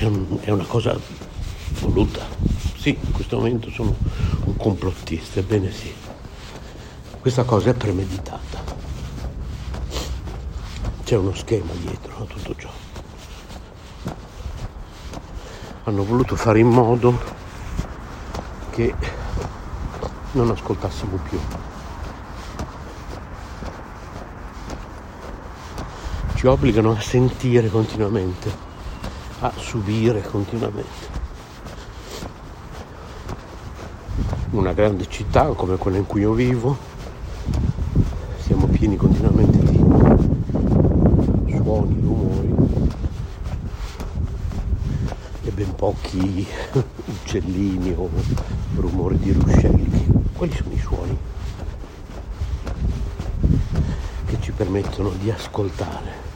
è 0.42 0.50
una 0.50 0.66
cosa 0.66 0.98
voluta. 1.80 2.26
Sì, 2.76 2.90
in 2.90 3.12
questo 3.12 3.38
momento 3.38 3.70
sono 3.70 3.96
un 4.44 4.56
complottista, 4.56 5.40
ebbene 5.40 5.72
sì. 5.72 5.90
Questa 7.20 7.44
cosa 7.44 7.70
è 7.70 7.74
premeditata. 7.74 8.62
C'è 11.04 11.16
uno 11.16 11.34
schema 11.34 11.72
dietro 11.80 12.18
a 12.18 12.24
tutto 12.24 12.54
ciò. 12.54 12.87
Hanno 15.88 16.04
voluto 16.04 16.36
fare 16.36 16.58
in 16.58 16.68
modo 16.68 17.18
che 18.68 18.94
non 20.32 20.50
ascoltassimo 20.50 21.18
più. 21.26 21.40
Ci 26.34 26.46
obbligano 26.46 26.90
a 26.90 27.00
sentire 27.00 27.70
continuamente, 27.70 28.54
a 29.40 29.50
subire 29.56 30.20
continuamente. 30.20 31.08
una 34.50 34.74
grande 34.74 35.08
città 35.08 35.46
come 35.48 35.76
quella 35.76 35.96
in 35.96 36.06
cui 36.06 36.20
io 36.20 36.32
vivo, 36.32 36.76
siamo 38.40 38.66
pieni 38.66 38.96
continuamente 38.96 39.58
di 39.58 39.76
suoni, 41.56 42.00
rumori 42.00 42.54
e 45.44 45.50
pochi 46.18 46.46
uccellini 47.06 47.94
o 47.96 48.10
rumori 48.76 49.18
di 49.18 49.32
ruscelli. 49.32 50.06
Quali 50.34 50.52
sono 50.52 50.72
i 50.72 50.78
suoni 50.78 51.18
che 54.26 54.36
ci 54.40 54.52
permettono 54.52 55.10
di 55.10 55.30
ascoltare? 55.30 56.26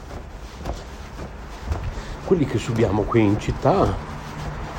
Quelli 2.25 2.45
che 2.45 2.57
subiamo 2.57 3.03
qui 3.03 3.21
in 3.21 3.39
città 3.39 3.93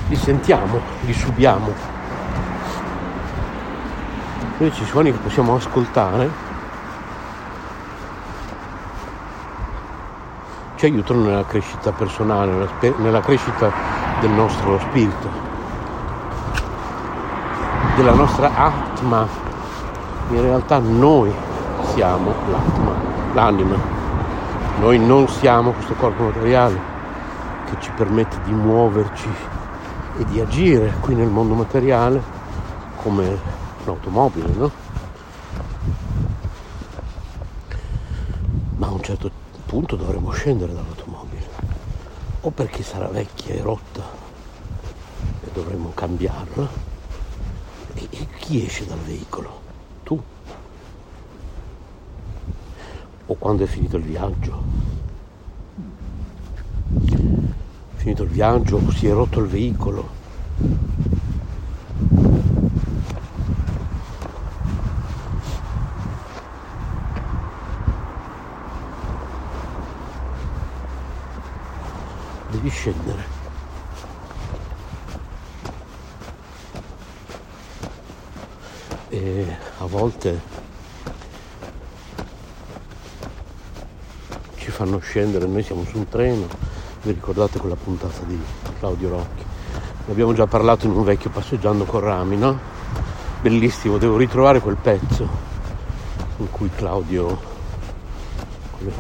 li 0.09 0.17
sentiamo, 0.17 0.81
li 1.05 1.13
subiamo 1.13 1.93
invece 4.59 4.83
i 4.85 4.87
suoni 4.87 5.11
che 5.11 5.19
possiamo 5.19 5.57
ascoltare 5.57 6.31
ci 10.77 10.85
aiutano 10.87 11.25
nella 11.25 11.45
crescita 11.45 11.93
personale, 11.93 12.69
nella 12.99 13.21
crescita 13.21 13.94
del 14.25 14.33
nostro 14.33 14.79
spirito, 14.79 15.29
della 17.95 18.15
nostra 18.15 18.51
atma. 18.55 19.29
In 20.31 20.41
realtà 20.41 20.79
noi 20.79 21.31
siamo 21.93 22.33
l'atma, 22.51 22.95
l'anima. 23.35 23.77
Noi 24.81 24.99
non 24.99 25.29
siamo 25.29 25.73
questo 25.73 25.93
corpo 25.93 26.23
materiale 26.23 26.81
che 27.67 27.77
ci 27.81 27.91
permette 27.91 28.39
di 28.45 28.53
muoverci 28.53 29.29
e 30.17 30.25
di 30.25 30.41
agire 30.41 30.95
qui 31.01 31.15
nel 31.15 31.29
mondo 31.29 31.53
materiale 31.53 32.23
come 33.03 33.39
un'automobile, 33.85 34.53
no? 34.55 34.71
Ma 38.77 38.87
a 38.87 38.91
un 38.91 39.03
certo 39.03 39.31
punto 39.67 39.97
dovremo 39.97 40.31
scendere 40.31 40.73
dall'automobile, 40.73 41.47
o 42.41 42.51
perché 42.51 42.83
sarà 42.83 43.09
vecchia 43.09 43.55
e 43.55 43.61
rotta 43.63 43.94
dovremo 45.55 45.93
cambiarla. 45.95 46.69
E, 47.95 48.09
e 48.11 48.27
chi 48.39 48.65
esce 48.65 48.85
dal 48.85 48.99
veicolo? 48.99 49.61
Tu? 50.03 50.21
O 53.27 53.35
quando 53.37 53.63
è 53.63 53.67
finito 53.67 53.97
il 53.97 54.03
viaggio? 54.03 54.63
Finito 57.95 58.25
il 58.25 58.29
viaggio, 58.29 58.91
si 58.91 59.07
è 59.07 59.13
rotto 59.13 59.41
il 59.41 59.47
veicolo, 59.47 60.09
devi 72.51 72.69
scendere. 72.69 73.44
E 79.25 79.57
a 79.79 79.87
volte 79.87 80.39
ci 84.57 84.71
fanno 84.71 84.99
scendere, 84.99 85.47
noi 85.47 85.63
siamo 85.63 85.83
su 85.87 85.97
un 85.97 86.07
treno, 86.11 86.47
vi 87.01 87.13
ricordate 87.13 87.59
quella 87.59 87.75
puntata 87.75 88.23
di 88.27 88.39
Claudio 88.79 89.09
Rocchi? 89.09 89.43
Ne 90.05 90.13
abbiamo 90.13 90.35
già 90.35 90.47
parlato 90.47 90.85
in 90.85 90.93
un 90.93 91.05
vecchio 91.05 91.31
passeggiando 91.31 91.85
con 91.85 92.01
rami, 92.01 92.37
no? 92.37 92.59
Bellissimo, 93.41 93.97
devo 93.97 94.19
ritrovare 94.19 94.61
quel 94.61 94.77
pezzo 94.77 95.27
in 96.37 96.51
cui 96.51 96.69
Claudio 96.69 97.41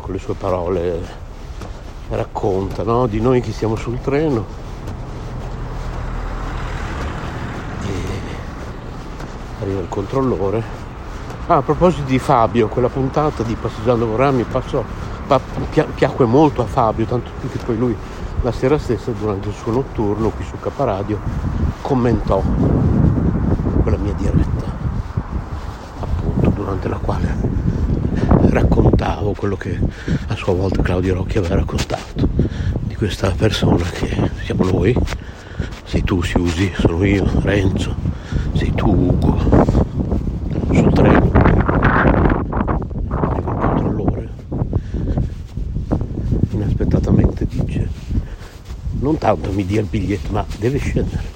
con 0.00 0.14
le 0.14 0.18
sue 0.18 0.34
parole 0.36 1.06
racconta 2.08 2.82
no? 2.82 3.06
di 3.06 3.20
noi 3.20 3.42
che 3.42 3.52
siamo 3.52 3.76
sul 3.76 4.00
treno. 4.00 4.63
Il 9.80 9.88
controllore. 9.88 10.62
Ah, 11.46 11.56
a 11.56 11.62
proposito 11.62 12.06
di 12.06 12.18
Fabio, 12.18 12.68
quella 12.68 12.88
puntata 12.88 13.42
di 13.42 13.54
Passeggiando 13.54 14.06
con 14.06 14.16
Rami 14.16 14.44
passò, 14.44 14.82
pa, 15.26 15.40
piacque 15.94 16.24
molto 16.24 16.62
a 16.62 16.66
Fabio, 16.66 17.04
tanto 17.04 17.30
più 17.38 17.50
che 17.50 17.58
poi 17.58 17.76
lui 17.76 17.96
la 18.42 18.52
sera 18.52 18.78
stessa 18.78 19.10
durante 19.10 19.48
il 19.48 19.54
suo 19.54 19.72
notturno 19.72 20.28
qui 20.28 20.44
su 20.44 20.58
Caparadio 20.60 21.18
commentò 21.80 22.42
quella 23.82 23.96
mia 23.96 24.12
diretta, 24.12 24.64
appunto 26.00 26.50
durante 26.50 26.88
la 26.88 26.96
quale 26.96 27.36
raccontavo 28.50 29.34
quello 29.34 29.56
che 29.56 29.78
a 30.28 30.34
sua 30.34 30.52
volta 30.52 30.82
Claudio 30.82 31.14
Rocchi 31.14 31.38
aveva 31.38 31.56
raccontato 31.56 32.28
di 32.80 32.94
questa 32.94 33.32
persona 33.36 33.84
che 33.84 34.30
siamo 34.42 34.64
noi, 34.64 34.96
sei 35.84 36.04
tu 36.04 36.22
Siusi, 36.22 36.72
sono 36.76 37.04
io, 37.04 37.26
Renzo, 37.40 38.03
sei 38.64 38.72
tu 38.72 38.86
Ugo, 38.86 39.38
sul 40.72 40.92
treno, 40.94 41.30
il 43.36 43.42
controllore 43.44 44.28
inaspettatamente 46.50 47.46
dice 47.46 47.88
non 49.00 49.18
tanto 49.18 49.52
mi 49.52 49.66
dia 49.66 49.80
il 49.80 49.86
biglietto 49.86 50.32
ma 50.32 50.46
deve 50.58 50.78
scendere. 50.78 51.32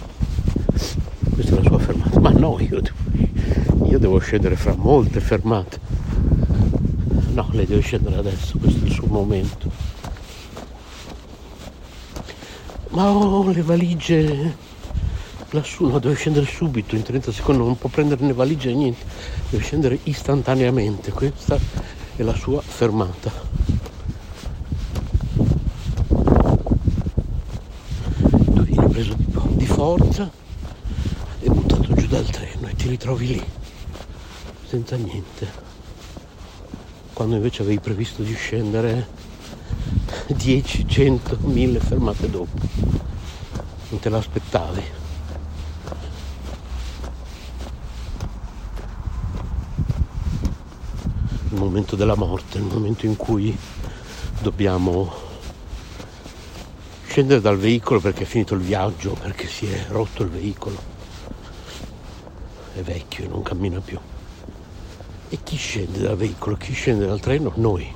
Questa 1.35 1.53
è 1.53 1.63
la 1.63 1.69
sua 1.69 1.79
fermata. 1.79 2.19
Ma 2.19 2.31
no, 2.31 2.59
io 2.61 2.81
devo, 2.81 3.87
io 3.87 3.99
devo 3.99 4.19
scendere 4.19 4.57
fra 4.57 4.75
molte 4.75 5.21
fermate 5.21 5.79
No, 7.33 7.49
lei 7.53 7.67
deve 7.67 7.83
scendere 7.83 8.17
adesso, 8.17 8.57
questo 8.59 8.85
è 8.85 8.89
il 8.89 8.93
suo 8.93 9.07
momento. 9.07 9.71
Ma 12.91 13.11
ho 13.11 13.51
le 13.51 13.63
valigie 13.63 14.67
lassù, 15.51 15.87
no, 15.87 15.99
deve 15.99 16.15
scendere 16.15 16.47
subito, 16.47 16.95
in 16.95 17.03
30 17.03 17.33
secondi 17.33 17.63
non 17.63 17.79
può 17.79 17.89
prendere 17.89 18.25
né 18.25 18.33
valigie 18.33 18.71
né 18.71 18.77
niente, 18.77 19.05
deve 19.51 19.63
scendere 19.63 19.99
istantaneamente, 20.05 21.11
questa 21.11 21.59
è 22.17 22.23
la 22.23 22.35
sua 22.35 22.61
fermata. 22.61 23.31
Tu 28.55 28.63
vieni 28.63 28.89
preso 28.89 29.15
di, 29.15 29.27
di 29.57 29.67
forza 29.67 30.31
e 31.41 31.49
buttato 31.49 31.95
giù 31.95 32.07
dal 32.07 32.27
treno 32.27 32.69
e 32.69 32.75
ti 32.75 32.89
ritrovi 32.89 33.27
lì, 33.27 33.45
senza 34.67 34.97
niente 34.97 35.67
quando 37.19 37.35
invece 37.35 37.63
avevi 37.63 37.81
previsto 37.81 38.23
di 38.23 38.33
scendere 38.33 39.09
10, 40.29 40.87
100, 40.87 41.39
1000 41.41 41.81
fermate 41.81 42.31
dopo. 42.31 42.57
Non 43.89 43.99
te 43.99 44.09
l'aspettavi. 44.09 44.98
Momento 51.69 51.97
della 51.97 52.17
morte, 52.17 52.57
il 52.57 52.65
momento 52.65 53.05
in 53.05 53.15
cui 53.17 53.57
dobbiamo 54.41 55.13
scendere 57.07 57.43
dal 57.43 57.59
veicolo 57.59 58.01
perché 58.01 58.23
è 58.23 58.27
finito 58.27 58.55
il 58.55 58.63
viaggio, 58.63 59.13
perché 59.21 59.47
si 59.47 59.67
è 59.67 59.85
rotto 59.89 60.23
il 60.23 60.31
veicolo, 60.31 60.79
è 62.75 62.81
vecchio 62.81 63.25
e 63.25 63.29
non 63.29 63.43
cammina 63.43 63.81
più. 63.81 63.99
E 65.29 65.39
chi 65.45 65.57
scende 65.57 65.99
dal 65.99 66.17
veicolo, 66.17 66.57
chi 66.57 66.73
scende 66.73 67.05
dal 67.05 67.21
treno? 67.21 67.53
Noi. 67.57 67.87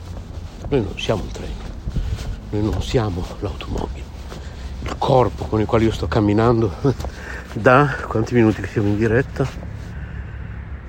Noi 0.68 0.82
non 0.82 0.98
siamo 0.98 1.24
il 1.24 1.30
treno, 1.30 1.54
noi 2.50 2.62
non 2.62 2.82
siamo 2.82 3.24
l'automobile. 3.40 4.10
Il 4.82 4.96
corpo 4.98 5.46
con 5.46 5.60
il 5.60 5.66
quale 5.66 5.84
io 5.84 5.92
sto 5.92 6.08
camminando 6.08 6.70
da 7.54 7.96
quanti 8.06 8.34
minuti 8.34 8.60
che 8.60 8.68
siamo 8.68 8.88
in 8.88 8.98
diretta? 8.98 9.48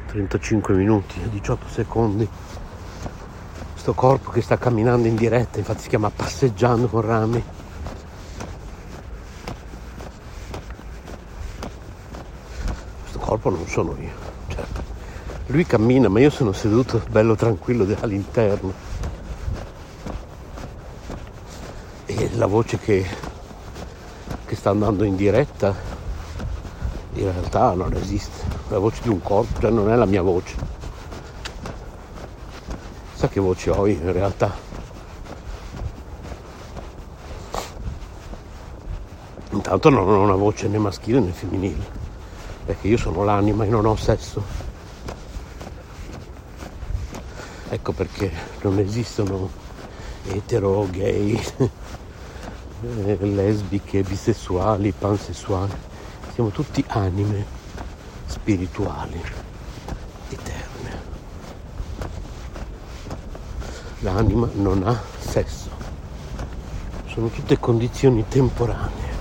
35 0.07 0.73
minuti, 0.73 1.15
18 1.29 1.67
secondi. 1.69 2.27
Questo 3.83 4.01
corpo 4.01 4.31
che 4.31 4.41
sta 4.41 4.57
camminando 4.57 5.09
in 5.09 5.15
diretta, 5.15 5.57
infatti 5.57 5.81
si 5.81 5.89
chiama 5.89 6.09
passeggiando 6.09 6.87
con 6.87 7.01
rami. 7.01 7.43
Questo 13.01 13.19
corpo 13.19 13.49
non 13.49 13.67
sono 13.67 13.93
io, 13.99 14.11
certo. 14.47 14.81
Lui 15.47 15.65
cammina, 15.65 16.07
ma 16.07 16.21
io 16.21 16.29
sono 16.29 16.53
seduto 16.53 17.03
bello 17.09 17.35
tranquillo 17.35 17.85
all'interno. 17.99 18.71
E 22.05 22.29
la 22.35 22.45
voce 22.45 22.79
che, 22.79 23.05
che 24.45 24.55
sta 24.55 24.69
andando 24.69 25.03
in 25.03 25.17
diretta 25.17 25.75
in 27.15 27.23
realtà 27.23 27.73
non 27.73 27.91
esiste. 27.95 28.45
La 28.69 28.79
voce 28.79 29.01
di 29.01 29.09
un 29.09 29.21
corpo, 29.21 29.59
cioè 29.59 29.71
non 29.71 29.91
è 29.91 29.95
la 29.97 30.05
mia 30.05 30.21
voce. 30.21 30.82
Sa 33.23 33.29
che 33.29 33.39
voce 33.39 33.69
ho 33.69 33.87
io 33.87 34.01
in 34.01 34.11
realtà? 34.11 34.53
Intanto 39.51 39.89
non 39.89 40.09
ho 40.09 40.21
una 40.23 40.35
voce 40.35 40.67
né 40.67 40.77
maschile 40.77 41.21
né 41.21 41.31
femminile, 41.31 41.85
perché 42.65 42.89
io 42.89 42.97
sono 42.97 43.23
l'anima 43.23 43.63
e 43.63 43.69
non 43.69 43.85
ho 43.85 43.95
sesso. 43.95 44.43
Ecco 47.69 47.93
perché 47.93 48.29
non 48.63 48.77
esistono 48.79 49.49
etero, 50.27 50.85
gay, 50.91 51.41
lesbiche, 52.81 54.03
bisessuali, 54.03 54.91
pansessuali. 54.91 55.71
Siamo 56.33 56.49
tutti 56.49 56.83
anime 56.89 57.45
spirituali, 58.25 59.42
L'anima 64.03 64.49
non 64.55 64.83
ha 64.85 64.99
sesso. 65.17 65.69
Sono 67.05 67.27
tutte 67.27 67.57
condizioni 67.57 68.25
temporanee. 68.27 69.11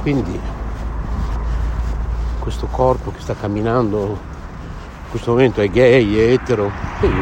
Quindi 0.00 0.40
questo 2.38 2.66
corpo 2.68 3.10
che 3.10 3.20
sta 3.20 3.34
camminando 3.34 3.98
in 4.06 5.10
questo 5.10 5.32
momento 5.32 5.60
è 5.60 5.68
gay, 5.68 6.16
è 6.16 6.32
etero, 6.32 6.72
quindi 7.00 7.20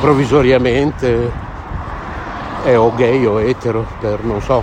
provvisoriamente 0.00 1.51
è 2.62 2.78
o 2.78 2.94
gay 2.94 3.24
o 3.26 3.40
etero 3.40 3.84
per 3.98 4.22
non 4.24 4.40
so 4.40 4.62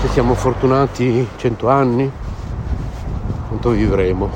se 0.00 0.08
siamo 0.08 0.34
fortunati 0.34 1.26
100 1.36 1.68
anni, 1.68 2.10
quanto 3.48 3.70
vivremo. 3.70 4.30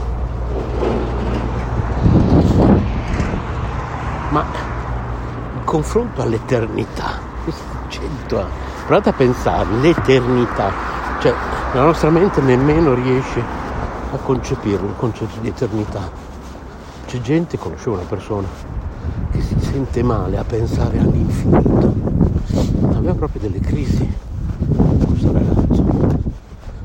Ma 4.30 4.44
in 5.54 5.64
confronto 5.64 6.22
all'eternità, 6.22 7.18
100 7.88 8.38
anni, 8.38 8.50
provate 8.86 9.08
a 9.10 9.12
pensare, 9.12 9.68
l'eternità, 9.80 10.72
cioè 11.20 11.34
la 11.72 11.84
nostra 11.84 12.10
mente 12.10 12.40
nemmeno 12.40 12.94
riesce 12.94 13.40
a 14.12 14.16
concepirlo, 14.16 14.88
il 14.88 14.96
concetto 14.96 15.38
di 15.40 15.48
eternità. 15.48 16.10
C'è 17.06 17.20
gente, 17.20 17.58
conoscevo 17.58 17.96
una 17.96 18.06
persona, 18.08 18.48
che 19.30 19.40
si 19.42 19.56
sente 19.60 20.02
male 20.02 20.38
a 20.38 20.44
pensare 20.44 20.98
all'infinito. 20.98 22.19
Aveva 23.10 23.26
proprio 23.26 23.50
delle 23.50 23.58
crisi 23.58 24.08
questo 25.04 25.32
ragazzo. 25.32 25.82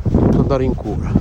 Dovuto 0.01 0.39
andare 0.39 0.63
in 0.63 0.73
cura. 0.73 1.11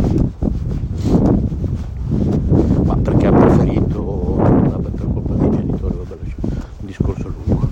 Ma 2.84 2.96
perché 2.96 3.26
ha 3.26 3.32
preferito, 3.32 4.36
vabbè, 4.36 4.88
per 4.88 5.07
colpa 5.12 5.34
dei 5.34 5.50
genitori, 5.50 5.94
vabbè, 5.94 6.16
un 6.40 6.86
discorso 6.86 7.28
lungo. 7.28 7.68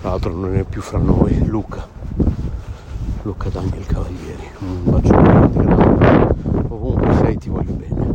Tra 0.00 0.10
l'altro 0.10 0.34
non 0.34 0.54
è 0.54 0.64
più 0.64 0.82
fra 0.82 0.98
noi, 0.98 1.46
Luca. 1.46 1.86
Luca 3.22 3.48
Daniel 3.48 3.86
Cavalieri. 3.86 4.48
Un 4.58 4.80
bacio 4.84 5.14
grande, 5.14 5.64
grande. 5.64 6.34
Ovunque 6.68 7.14
sei 7.22 7.38
ti 7.38 7.48
voglio 7.48 7.72
bene. 7.72 8.06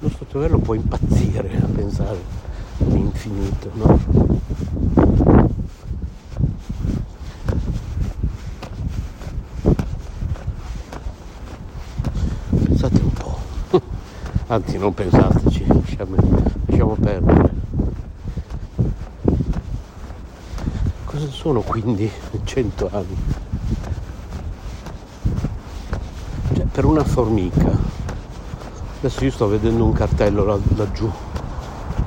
Lo 0.00 0.08
sottoverlo 0.08 0.58
può 0.58 0.74
impazzire 0.74 1.56
a 1.56 1.66
pensare 1.72 2.31
all'infinito, 3.22 3.70
no? 3.74 3.98
Pensate 12.64 13.00
un 13.00 13.12
po'. 13.12 13.38
Anzi 14.48 14.78
non 14.78 14.94
pensateci, 14.94 15.66
lasciamo, 15.66 16.16
lasciamo 16.66 16.96
perdere. 17.00 17.50
Cosa 21.04 21.28
sono 21.28 21.60
quindi 21.60 22.10
100 22.44 22.88
anni? 22.92 23.16
Cioè, 26.54 26.64
per 26.66 26.84
una 26.84 27.04
formica, 27.04 27.70
adesso 28.98 29.24
io 29.24 29.30
sto 29.30 29.46
vedendo 29.46 29.84
un 29.84 29.92
cartello 29.92 30.44
laggiù, 30.74 31.10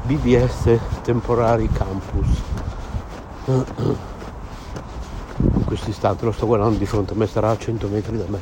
BBS 0.05 0.77
Temporari 1.01 1.67
Campus. 1.71 2.27
In 3.47 3.65
questo 5.65 5.89
istante 5.89 6.25
lo 6.25 6.31
sto 6.31 6.45
guardando 6.45 6.77
di 6.77 6.85
fronte 6.85 7.13
a 7.13 7.15
me, 7.15 7.25
sarà 7.25 7.49
a 7.49 7.57
100 7.57 7.87
metri 7.87 8.15
da 8.15 8.25
me. 8.27 8.39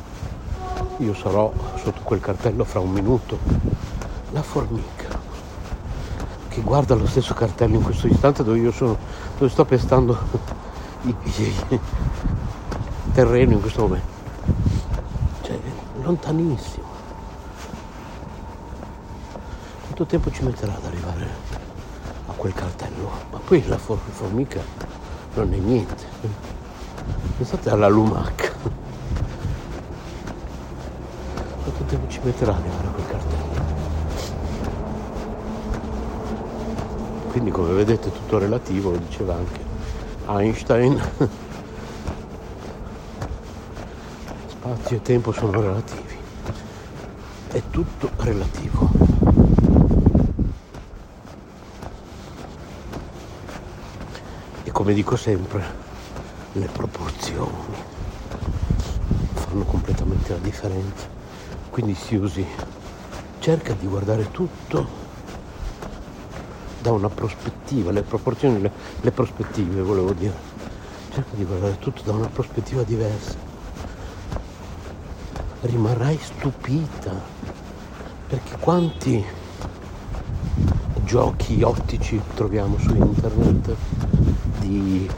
Io 0.98 1.14
sarò 1.14 1.50
sotto 1.82 2.02
quel 2.02 2.20
cartello 2.20 2.64
fra 2.64 2.80
un 2.80 2.90
minuto. 2.90 3.38
La 4.32 4.42
formica 4.42 5.18
che 6.48 6.60
guarda 6.60 6.94
lo 6.94 7.06
stesso 7.06 7.32
cartello 7.32 7.76
in 7.76 7.82
questo 7.82 8.08
istante 8.08 8.44
dove 8.44 8.58
io 8.58 8.70
sono, 8.70 8.98
dove 9.38 9.50
sto 9.50 9.64
pestando 9.64 10.18
il 11.02 11.16
terreno 13.14 13.52
in 13.52 13.60
questo 13.62 13.82
momento. 13.82 14.06
Cioè, 15.40 15.58
lontanissimo. 16.02 16.83
Quanto 20.04 20.22
tempo 20.22 20.36
ci 20.36 20.44
metterà 20.44 20.74
ad 20.74 20.84
arrivare 20.84 21.26
a 22.26 22.32
quel 22.32 22.52
cartello? 22.52 23.10
Ma 23.30 23.38
poi 23.38 23.66
la 23.66 23.78
for- 23.78 23.98
formica 24.10 24.60
non 25.32 25.50
è 25.50 25.56
niente. 25.56 26.04
Pensate 27.38 27.70
alla 27.70 27.88
lumaca. 27.88 28.52
Quanto 31.62 31.84
tempo 31.86 32.06
ci 32.10 32.20
metterà 32.22 32.52
ad 32.52 32.58
arrivare 32.58 32.86
a 32.86 32.90
quel 32.90 33.06
cartello? 33.06 33.62
Quindi 37.30 37.50
come 37.50 37.72
vedete 37.72 38.12
tutto 38.12 38.36
relativo, 38.36 38.90
lo 38.90 38.98
diceva 38.98 39.36
anche 39.36 39.60
Einstein. 40.26 41.02
Spazio 44.48 44.96
e 44.96 45.00
tempo 45.00 45.32
sono 45.32 45.62
relativi. 45.62 46.14
È 47.48 47.62
tutto 47.70 48.10
relativo. 48.18 49.13
Come 54.84 54.96
dico 54.96 55.16
sempre, 55.16 55.64
le 56.52 56.68
proporzioni 56.70 57.72
fanno 59.32 59.64
completamente 59.64 60.32
la 60.32 60.38
differenza. 60.38 61.08
Quindi 61.70 61.94
si 61.94 62.16
usi, 62.16 62.44
cerca 63.38 63.72
di 63.72 63.86
guardare 63.86 64.30
tutto 64.30 64.86
da 66.82 66.92
una 66.92 67.08
prospettiva, 67.08 67.92
le 67.92 68.02
proporzioni, 68.02 68.60
le, 68.60 68.70
le 69.00 69.10
prospettive 69.10 69.80
volevo 69.80 70.12
dire. 70.12 70.34
Cerca 71.14 71.34
di 71.34 71.44
guardare 71.44 71.78
tutto 71.78 72.02
da 72.02 72.12
una 72.12 72.28
prospettiva 72.28 72.82
diversa. 72.82 73.36
Rimarrai 75.62 76.18
stupita 76.20 77.22
perché 78.26 78.58
quanti 78.58 79.24
giochi 81.04 81.62
ottici 81.62 82.20
troviamo 82.34 82.76
su 82.78 82.94
internet 82.94 83.76
di 84.68 85.08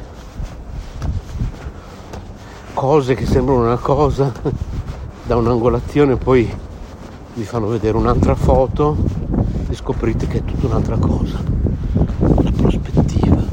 cose 2.75 3.15
che 3.15 3.25
sembrano 3.27 3.63
una 3.63 3.77
cosa 3.77 4.33
da 5.25 5.37
un'angolazione 5.37 6.17
poi 6.17 6.53
vi 7.35 7.45
fanno 7.45 7.69
vedere 7.69 7.97
un'altra 7.97 8.35
foto 8.35 8.97
e 9.69 9.75
scoprite 9.75 10.27
che 10.27 10.39
è 10.39 10.45
tutta 10.45 10.67
un'altra 10.67 10.97
cosa 10.97 11.39
la 12.19 12.53
prospettiva 12.57 13.45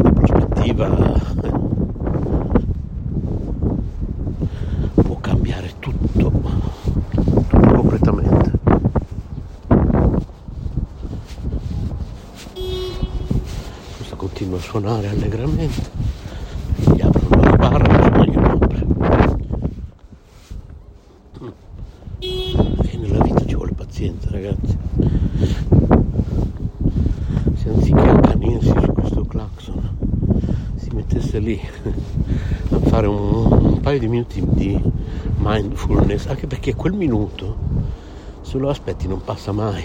la 0.00 0.10
prospettiva 0.12 0.88
può 4.94 5.16
cambiare 5.20 5.72
tutto 5.78 6.02
tutto 6.12 6.30
completamente 7.50 8.50
questa 13.96 14.16
continua 14.16 14.58
a 14.58 14.60
suonare 14.82 15.08
allegramente. 15.10 15.90
Gli 16.74 17.00
aprono 17.00 17.40
la 17.40 17.56
barra 17.56 17.86
nessuno 17.86 18.24
glielo 18.24 18.50
apre 18.50 18.86
e 22.18 22.96
nella 22.96 23.22
vita 23.22 23.46
ci 23.46 23.54
vuole 23.54 23.72
pazienza 23.74 24.30
ragazzi. 24.30 24.76
Se 27.54 27.68
anziché 27.68 28.00
accanirsi 28.00 28.72
su 28.80 28.92
questo 28.92 29.24
clacson 29.24 29.90
si 30.74 30.90
mettesse 30.92 31.38
lì 31.38 31.60
a 32.70 32.78
fare 32.80 33.06
un, 33.06 33.52
un 33.52 33.80
paio 33.80 34.00
di 34.00 34.08
minuti 34.08 34.44
di 34.44 34.82
mindfulness 35.38 36.26
anche 36.26 36.48
perché 36.48 36.74
quel 36.74 36.94
minuto 36.94 37.56
se 38.40 38.58
lo 38.58 38.68
aspetti 38.68 39.06
non 39.06 39.22
passa 39.22 39.52
mai. 39.52 39.84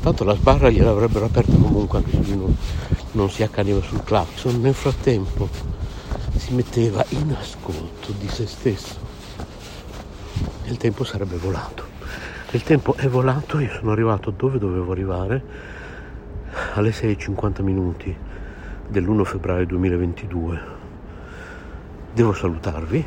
Tanto 0.00 0.22
la 0.22 0.34
sbarra 0.36 0.70
gliel'avrebbero 0.70 1.24
aperta 1.24 1.56
comunque 1.56 1.98
anche 1.98 2.10
se 2.10 2.22
lui 2.22 2.36
non, 2.36 2.54
non 3.14 3.30
si 3.30 3.42
accaniva 3.42 3.80
sul 3.82 4.04
clacson 4.04 4.60
nel 4.60 4.74
frattempo 4.74 5.48
si 6.36 6.54
metteva 6.54 7.04
in 7.10 7.34
ascolto 7.38 8.12
di 8.12 8.28
se 8.28 8.46
stesso. 8.46 8.98
E 10.64 10.70
il 10.70 10.76
tempo 10.76 11.04
sarebbe 11.04 11.36
volato. 11.36 11.84
Il 12.50 12.62
tempo 12.62 12.94
è 12.94 13.08
volato 13.08 13.58
io 13.58 13.70
sono 13.70 13.92
arrivato 13.92 14.30
dove 14.30 14.58
dovevo 14.58 14.92
arrivare 14.92 15.42
alle 16.74 16.90
6.50 16.90 17.62
minuti 17.62 18.16
dell'1 18.86 19.24
febbraio 19.24 19.66
2022 19.66 20.82
devo 22.12 22.32
salutarvi. 22.32 23.04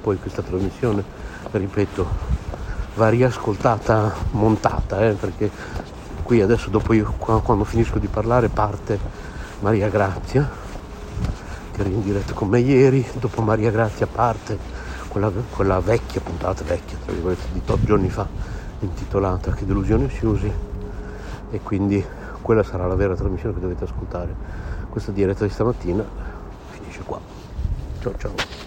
Poi 0.00 0.18
questa 0.18 0.42
trasmissione 0.42 1.02
ripeto 1.50 2.08
va 2.94 3.08
riascoltata 3.08 4.14
montata 4.32 5.06
eh, 5.08 5.12
perché 5.12 5.50
qui 6.24 6.40
adesso 6.40 6.70
dopo 6.70 6.92
io 6.92 7.14
quando 7.16 7.62
finisco 7.62 8.00
di 8.00 8.08
parlare 8.08 8.48
parte 8.48 8.98
Maria 9.60 9.88
Grazia 9.88 10.50
che 11.70 11.80
era 11.80 11.88
in 11.88 12.02
diretta 12.02 12.32
con 12.32 12.48
me 12.48 12.58
ieri 12.58 13.06
dopo 13.20 13.40
Maria 13.42 13.70
Grazia 13.70 14.08
parte 14.08 14.58
quella, 15.06 15.30
quella 15.50 15.78
vecchia 15.78 16.20
puntata 16.20 16.64
vecchia 16.64 16.98
tra 17.04 17.12
virgolette 17.12 17.52
di 17.52 17.62
tot 17.64 17.84
giorni 17.84 18.10
fa 18.10 18.26
intitolata 18.80 19.52
che 19.52 19.66
delusione 19.66 20.08
si 20.08 20.26
usi? 20.26 20.52
E 21.50 21.60
quindi 21.62 22.04
quella 22.40 22.62
sarà 22.62 22.86
la 22.86 22.94
vera 22.94 23.14
trasmissione 23.14 23.54
che 23.54 23.60
dovete 23.60 23.84
ascoltare. 23.84 24.34
Questa 24.88 25.10
diretta 25.12 25.44
di 25.44 25.50
stamattina 25.50 26.04
finisce 26.70 27.02
qua. 27.04 27.20
Ciao 28.00 28.14
ciao 28.18 28.63